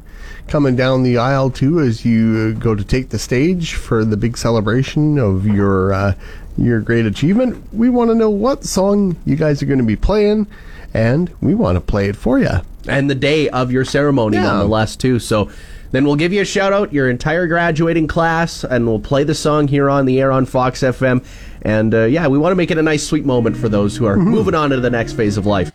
coming 0.48 0.76
down 0.76 1.04
the 1.04 1.18
aisle 1.18 1.50
to 1.52 1.80
as 1.82 2.04
you 2.06 2.56
uh, 2.56 2.60
go 2.60 2.74
to 2.74 2.84
take 2.84 3.10
the 3.10 3.20
stage 3.20 3.76
for 3.76 4.04
the 4.04 4.18
big 4.18 4.38
celebration 4.38 5.20
of 5.20 5.46
your 5.46 5.94
uh, 5.94 6.14
your 6.58 6.82
great 6.82 7.06
achievement. 7.06 7.64
We 7.72 7.90
want 7.90 8.10
to 8.10 8.16
know 8.16 8.32
what 8.32 8.64
song 8.64 9.16
you 9.26 9.36
guys 9.36 9.62
are 9.62 9.68
going 9.68 9.78
to 9.80 9.86
be 9.86 9.96
playing, 9.96 10.48
and 10.94 11.32
we 11.40 11.54
want 11.54 11.76
to 11.76 11.82
play 11.82 12.10
it 12.10 12.16
for 12.16 12.40
you. 12.40 12.50
and 12.88 13.10
the 13.10 13.16
day 13.16 13.50
of 13.50 13.72
your 13.72 13.84
ceremony 13.86 14.38
Yeah. 14.38 14.44
nonetheless 14.44 14.96
too 14.96 15.20
so 15.20 15.50
Then 15.92 16.04
we'll 16.06 16.16
give 16.18 16.34
you 16.34 16.42
a 16.42 16.46
shout 16.46 16.74
out, 16.74 16.92
your 16.92 17.10
entire 17.10 17.48
graduating 17.48 18.08
class, 18.08 18.64
and 18.66 18.86
we'll 18.88 19.00
play 19.00 19.24
the 19.24 19.36
song 19.36 19.68
here 19.70 19.90
on 19.90 20.06
the 20.06 20.20
air 20.20 20.32
on 20.34 20.46
Fox 20.46 20.82
FM. 20.82 21.24
And 21.62 21.94
uh, 21.94 22.04
yeah, 22.06 22.28
we 22.28 22.38
want 22.38 22.52
to 22.52 22.56
make 22.56 22.72
it 22.72 22.78
a 22.78 22.82
nice, 22.82 23.06
sweet 23.08 23.24
moment 23.26 23.56
for 23.56 23.70
those 23.70 23.96
who 23.96 24.06
are 24.06 24.18
moving 24.18 24.54
on 24.56 24.70
to 24.72 24.80
the 24.82 24.90
next 24.90 25.14
phase 25.14 25.38
of 25.38 25.46
life. 25.46 25.72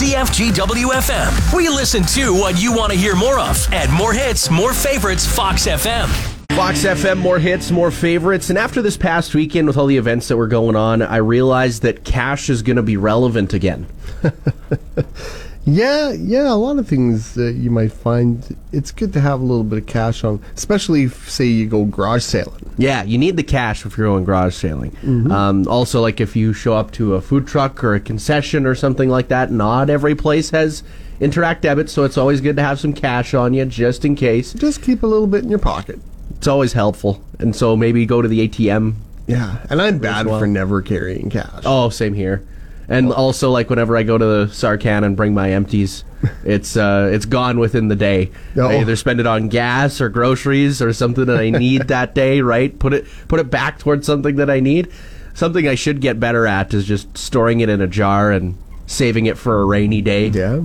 CFGW 0.00 0.86
FM. 0.86 1.54
We 1.54 1.68
listen 1.68 2.02
to 2.04 2.32
what 2.32 2.58
you 2.58 2.74
want 2.74 2.90
to 2.90 2.96
hear 2.96 3.14
more 3.14 3.38
of. 3.38 3.68
And 3.70 3.92
more 3.92 4.14
hits, 4.14 4.50
more 4.50 4.72
favorites, 4.72 5.26
Fox 5.26 5.66
FM. 5.66 6.08
Fox 6.56 6.84
FM, 6.84 7.18
more 7.18 7.38
hits, 7.38 7.70
more 7.70 7.90
favorites. 7.90 8.48
And 8.48 8.58
after 8.58 8.80
this 8.80 8.96
past 8.96 9.34
weekend 9.34 9.66
with 9.66 9.76
all 9.76 9.84
the 9.84 9.98
events 9.98 10.28
that 10.28 10.38
were 10.38 10.46
going 10.46 10.74
on, 10.74 11.02
I 11.02 11.18
realized 11.18 11.82
that 11.82 12.02
cash 12.02 12.48
is 12.48 12.62
going 12.62 12.76
to 12.76 12.82
be 12.82 12.96
relevant 12.96 13.52
again. 13.52 13.88
Yeah, 15.70 16.12
yeah, 16.12 16.52
a 16.52 16.54
lot 16.54 16.78
of 16.78 16.88
things 16.88 17.34
that 17.34 17.52
you 17.52 17.70
might 17.70 17.92
find 17.92 18.56
it's 18.72 18.90
good 18.90 19.12
to 19.12 19.20
have 19.20 19.40
a 19.40 19.44
little 19.44 19.64
bit 19.64 19.78
of 19.78 19.86
cash 19.86 20.24
on, 20.24 20.42
especially 20.56 21.04
if, 21.04 21.30
say, 21.30 21.44
you 21.44 21.66
go 21.66 21.84
garage 21.84 22.24
sailing. 22.24 22.70
Yeah, 22.76 23.02
you 23.04 23.18
need 23.18 23.36
the 23.36 23.42
cash 23.42 23.86
if 23.86 23.96
you're 23.96 24.08
going 24.08 24.24
garage 24.24 24.54
sailing. 24.54 24.96
Um, 25.30 25.68
also, 25.68 26.00
like 26.00 26.20
if 26.20 26.34
you 26.34 26.52
show 26.52 26.74
up 26.74 26.90
to 26.92 27.14
a 27.14 27.20
food 27.20 27.46
truck 27.46 27.84
or 27.84 27.94
a 27.94 28.00
concession 28.00 28.66
or 28.66 28.74
something 28.74 29.08
like 29.08 29.28
that, 29.28 29.50
not 29.50 29.90
every 29.90 30.14
place 30.14 30.50
has 30.50 30.82
Interac 31.20 31.60
debit, 31.60 31.90
so 31.90 32.04
it's 32.04 32.16
always 32.16 32.40
good 32.40 32.56
to 32.56 32.62
have 32.62 32.80
some 32.80 32.94
cash 32.94 33.34
on 33.34 33.52
you 33.52 33.66
just 33.66 34.06
in 34.06 34.16
case. 34.16 34.54
Just 34.54 34.82
keep 34.82 35.02
a 35.02 35.06
little 35.06 35.26
bit 35.26 35.44
in 35.44 35.50
your 35.50 35.58
pocket. 35.58 36.00
It's 36.36 36.48
always 36.48 36.72
helpful. 36.72 37.22
And 37.38 37.54
so 37.54 37.76
maybe 37.76 38.06
go 38.06 38.22
to 38.22 38.28
the 38.28 38.48
ATM. 38.48 38.94
Yeah, 39.26 39.58
and 39.68 39.82
I'm 39.82 39.98
bad 39.98 40.26
well. 40.26 40.38
for 40.38 40.46
never 40.46 40.80
carrying 40.80 41.28
cash. 41.28 41.62
Oh, 41.66 41.90
same 41.90 42.14
here. 42.14 42.42
And 42.90 43.12
also, 43.12 43.52
like 43.52 43.70
whenever 43.70 43.96
I 43.96 44.02
go 44.02 44.18
to 44.18 44.24
the 44.24 44.46
Sarcan 44.46 45.04
and 45.04 45.16
bring 45.16 45.32
my 45.32 45.52
empties, 45.52 46.02
it's 46.44 46.76
uh, 46.76 47.08
it's 47.12 47.24
gone 47.24 47.60
within 47.60 47.86
the 47.86 47.94
day. 47.94 48.32
Oh. 48.56 48.66
I 48.66 48.80
either 48.80 48.96
spend 48.96 49.20
it 49.20 49.26
on 49.26 49.48
gas 49.48 50.00
or 50.00 50.08
groceries 50.08 50.82
or 50.82 50.92
something 50.92 51.24
that 51.26 51.38
I 51.38 51.50
need 51.50 51.82
that 51.88 52.16
day. 52.16 52.40
Right? 52.40 52.76
Put 52.76 52.92
it 52.92 53.06
put 53.28 53.38
it 53.38 53.48
back 53.48 53.78
towards 53.78 54.06
something 54.06 54.34
that 54.36 54.50
I 54.50 54.58
need. 54.58 54.90
Something 55.34 55.68
I 55.68 55.76
should 55.76 56.00
get 56.00 56.18
better 56.18 56.48
at 56.48 56.74
is 56.74 56.84
just 56.84 57.16
storing 57.16 57.60
it 57.60 57.68
in 57.68 57.80
a 57.80 57.86
jar 57.86 58.32
and 58.32 58.58
saving 58.88 59.26
it 59.26 59.38
for 59.38 59.60
a 59.60 59.64
rainy 59.64 60.02
day. 60.02 60.26
Yeah. 60.26 60.62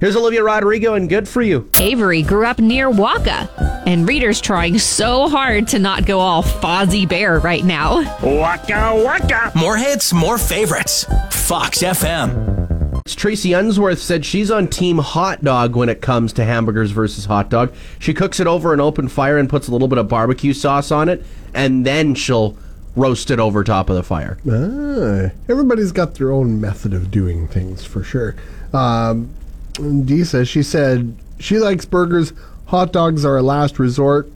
Here's 0.00 0.16
Olivia 0.16 0.42
Rodrigo 0.42 0.94
and 0.94 1.08
good 1.08 1.28
for 1.28 1.40
you. 1.40 1.70
Avery 1.78 2.22
grew 2.22 2.44
up 2.44 2.58
near 2.58 2.90
Wakaw, 2.90 3.48
and 3.86 4.06
Reader's 4.06 4.40
trying 4.40 4.78
so 4.78 5.28
hard 5.28 5.68
to 5.68 5.78
not 5.78 6.04
go 6.04 6.18
all 6.20 6.42
Fozzie 6.42 7.08
Bear 7.08 7.38
right 7.38 7.64
now. 7.64 8.02
Waka 8.22 8.92
Waka! 9.02 9.52
More 9.54 9.76
hits, 9.76 10.12
more 10.12 10.36
favorites. 10.36 11.04
Fox 11.30 11.78
FM. 11.82 13.00
It's 13.06 13.14
Tracy 13.14 13.52
Unsworth 13.52 13.98
said 13.98 14.24
she's 14.24 14.50
on 14.50 14.68
team 14.68 14.98
hot 14.98 15.44
dog 15.44 15.76
when 15.76 15.88
it 15.88 16.00
comes 16.00 16.32
to 16.34 16.44
hamburgers 16.44 16.90
versus 16.90 17.26
hot 17.26 17.50
dog. 17.50 17.74
She 17.98 18.14
cooks 18.14 18.40
it 18.40 18.46
over 18.46 18.72
an 18.72 18.80
open 18.80 19.08
fire 19.08 19.36
and 19.38 19.48
puts 19.48 19.68
a 19.68 19.72
little 19.72 19.88
bit 19.88 19.98
of 19.98 20.08
barbecue 20.08 20.52
sauce 20.54 20.90
on 20.90 21.08
it, 21.08 21.24
and 21.52 21.84
then 21.84 22.14
she'll 22.14 22.56
roast 22.96 23.30
it 23.30 23.38
over 23.40 23.62
top 23.64 23.90
of 23.90 23.96
the 23.96 24.02
fire. 24.02 24.38
Ah, 24.48 25.32
everybody's 25.48 25.92
got 25.92 26.14
their 26.14 26.30
own 26.30 26.60
method 26.60 26.94
of 26.94 27.10
doing 27.10 27.46
things 27.48 27.84
for 27.84 28.02
sure. 28.02 28.36
Um, 28.72 29.30
Says 30.24 30.48
she 30.48 30.62
said 30.62 31.16
she 31.38 31.58
likes 31.58 31.84
burgers. 31.84 32.32
Hot 32.66 32.92
dogs 32.92 33.24
are 33.24 33.36
a 33.36 33.42
last 33.42 33.78
resort. 33.78 34.30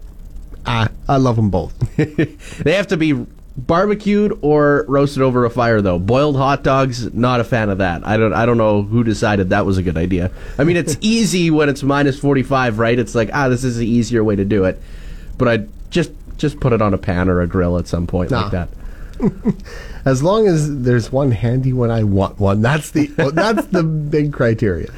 Ah, 0.66 0.88
I 1.08 1.16
love 1.16 1.36
them 1.36 1.50
both. 1.50 1.74
They 2.64 2.72
have 2.74 2.88
to 2.88 2.96
be 2.96 3.26
barbecued 3.56 4.38
or 4.42 4.84
roasted 4.88 5.22
over 5.22 5.44
a 5.44 5.50
fire 5.50 5.80
though. 5.80 5.98
Boiled 5.98 6.36
hot 6.36 6.62
dogs, 6.62 7.12
not 7.14 7.40
a 7.40 7.44
fan 7.44 7.70
of 7.70 7.78
that. 7.78 8.06
I 8.06 8.16
don't 8.16 8.32
I 8.32 8.46
don't 8.46 8.58
know 8.58 8.82
who 8.82 9.02
decided 9.04 9.50
that 9.50 9.64
was 9.66 9.78
a 9.78 9.82
good 9.82 9.96
idea. 9.96 10.30
I 10.58 10.64
mean, 10.64 10.76
it's 10.76 10.96
easy 11.00 11.50
when 11.50 11.68
it's 11.68 11.82
minus 11.82 12.18
45, 12.18 12.78
right? 12.78 12.98
It's 12.98 13.14
like, 13.14 13.30
ah, 13.32 13.48
this 13.48 13.64
is 13.64 13.76
the 13.76 13.86
easier 13.86 14.22
way 14.22 14.36
to 14.36 14.44
do 14.44 14.64
it. 14.64 14.80
But 15.38 15.48
I 15.48 15.66
just 15.90 16.10
just 16.36 16.60
put 16.60 16.72
it 16.72 16.80
on 16.82 16.94
a 16.94 16.98
pan 16.98 17.28
or 17.28 17.40
a 17.40 17.46
grill 17.46 17.78
at 17.78 17.86
some 17.88 18.06
point 18.06 18.30
Nah. 18.30 18.42
like 18.42 18.52
that. 18.52 18.68
As 20.04 20.22
long 20.22 20.46
as 20.46 20.82
there's 20.82 21.12
one 21.12 21.30
handy 21.32 21.72
when 21.72 21.90
I 21.90 22.02
want 22.04 22.38
one. 22.40 22.62
That's 22.62 22.90
the 22.92 23.06
that's 23.34 23.66
the 23.66 23.82
big 23.82 24.32
criteria. 24.32 24.90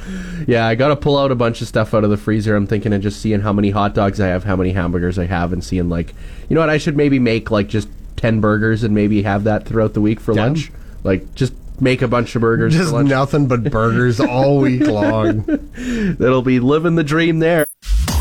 Yeah, 0.47 0.65
I 0.67 0.75
got 0.75 0.87
to 0.89 0.95
pull 0.95 1.17
out 1.17 1.31
a 1.31 1.35
bunch 1.35 1.61
of 1.61 1.67
stuff 1.67 1.93
out 1.93 2.03
of 2.03 2.09
the 2.09 2.17
freezer. 2.17 2.55
I'm 2.55 2.67
thinking 2.67 2.93
of 2.93 3.01
just 3.01 3.19
seeing 3.21 3.41
how 3.41 3.51
many 3.51 3.71
hot 3.71 3.93
dogs 3.93 4.21
I 4.21 4.27
have, 4.27 4.43
how 4.45 4.55
many 4.55 4.71
hamburgers 4.71 5.19
I 5.19 5.25
have, 5.25 5.51
and 5.53 5.63
seeing 5.63 5.89
like, 5.89 6.13
you 6.47 6.53
know 6.55 6.61
what, 6.61 6.69
I 6.69 6.77
should 6.77 6.95
maybe 6.95 7.19
make 7.19 7.51
like 7.51 7.67
just 7.67 7.89
ten 8.15 8.39
burgers 8.39 8.83
and 8.83 8.95
maybe 8.95 9.23
have 9.23 9.43
that 9.45 9.65
throughout 9.65 9.93
the 9.93 10.01
week 10.01 10.19
for 10.19 10.33
Yeah. 10.33 10.43
lunch. 10.45 10.71
Like 11.03 11.33
just 11.35 11.53
make 11.81 12.01
a 12.03 12.07
bunch 12.07 12.35
of 12.35 12.41
burgers 12.41 12.73
Just 12.75 12.91
for 12.91 12.97
lunch. 12.97 13.09
nothing 13.09 13.47
but 13.47 13.63
burgers 13.63 14.19
all 14.19 14.59
week 14.59 14.81
long. 14.87 15.43
It'll 15.75 16.43
be 16.43 16.59
living 16.59 16.95
the 16.95 17.03
dream 17.03 17.39
there. 17.39 17.65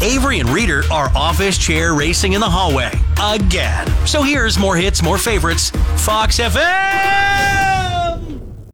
Avery 0.03 0.41
and 0.41 0.49
Reader 0.49 0.85
are 0.91 1.11
office 1.15 1.59
chair 1.59 1.93
racing 1.95 2.33
in 2.33 2.41
the 2.41 2.49
hallway 2.49 2.91
again. 3.23 3.87
So 4.07 4.23
here's 4.23 4.59
more 4.59 4.77
hits, 4.77 5.03
more 5.03 5.19
favorites. 5.19 5.71
Fox 5.97 6.39
FM. 6.39 7.60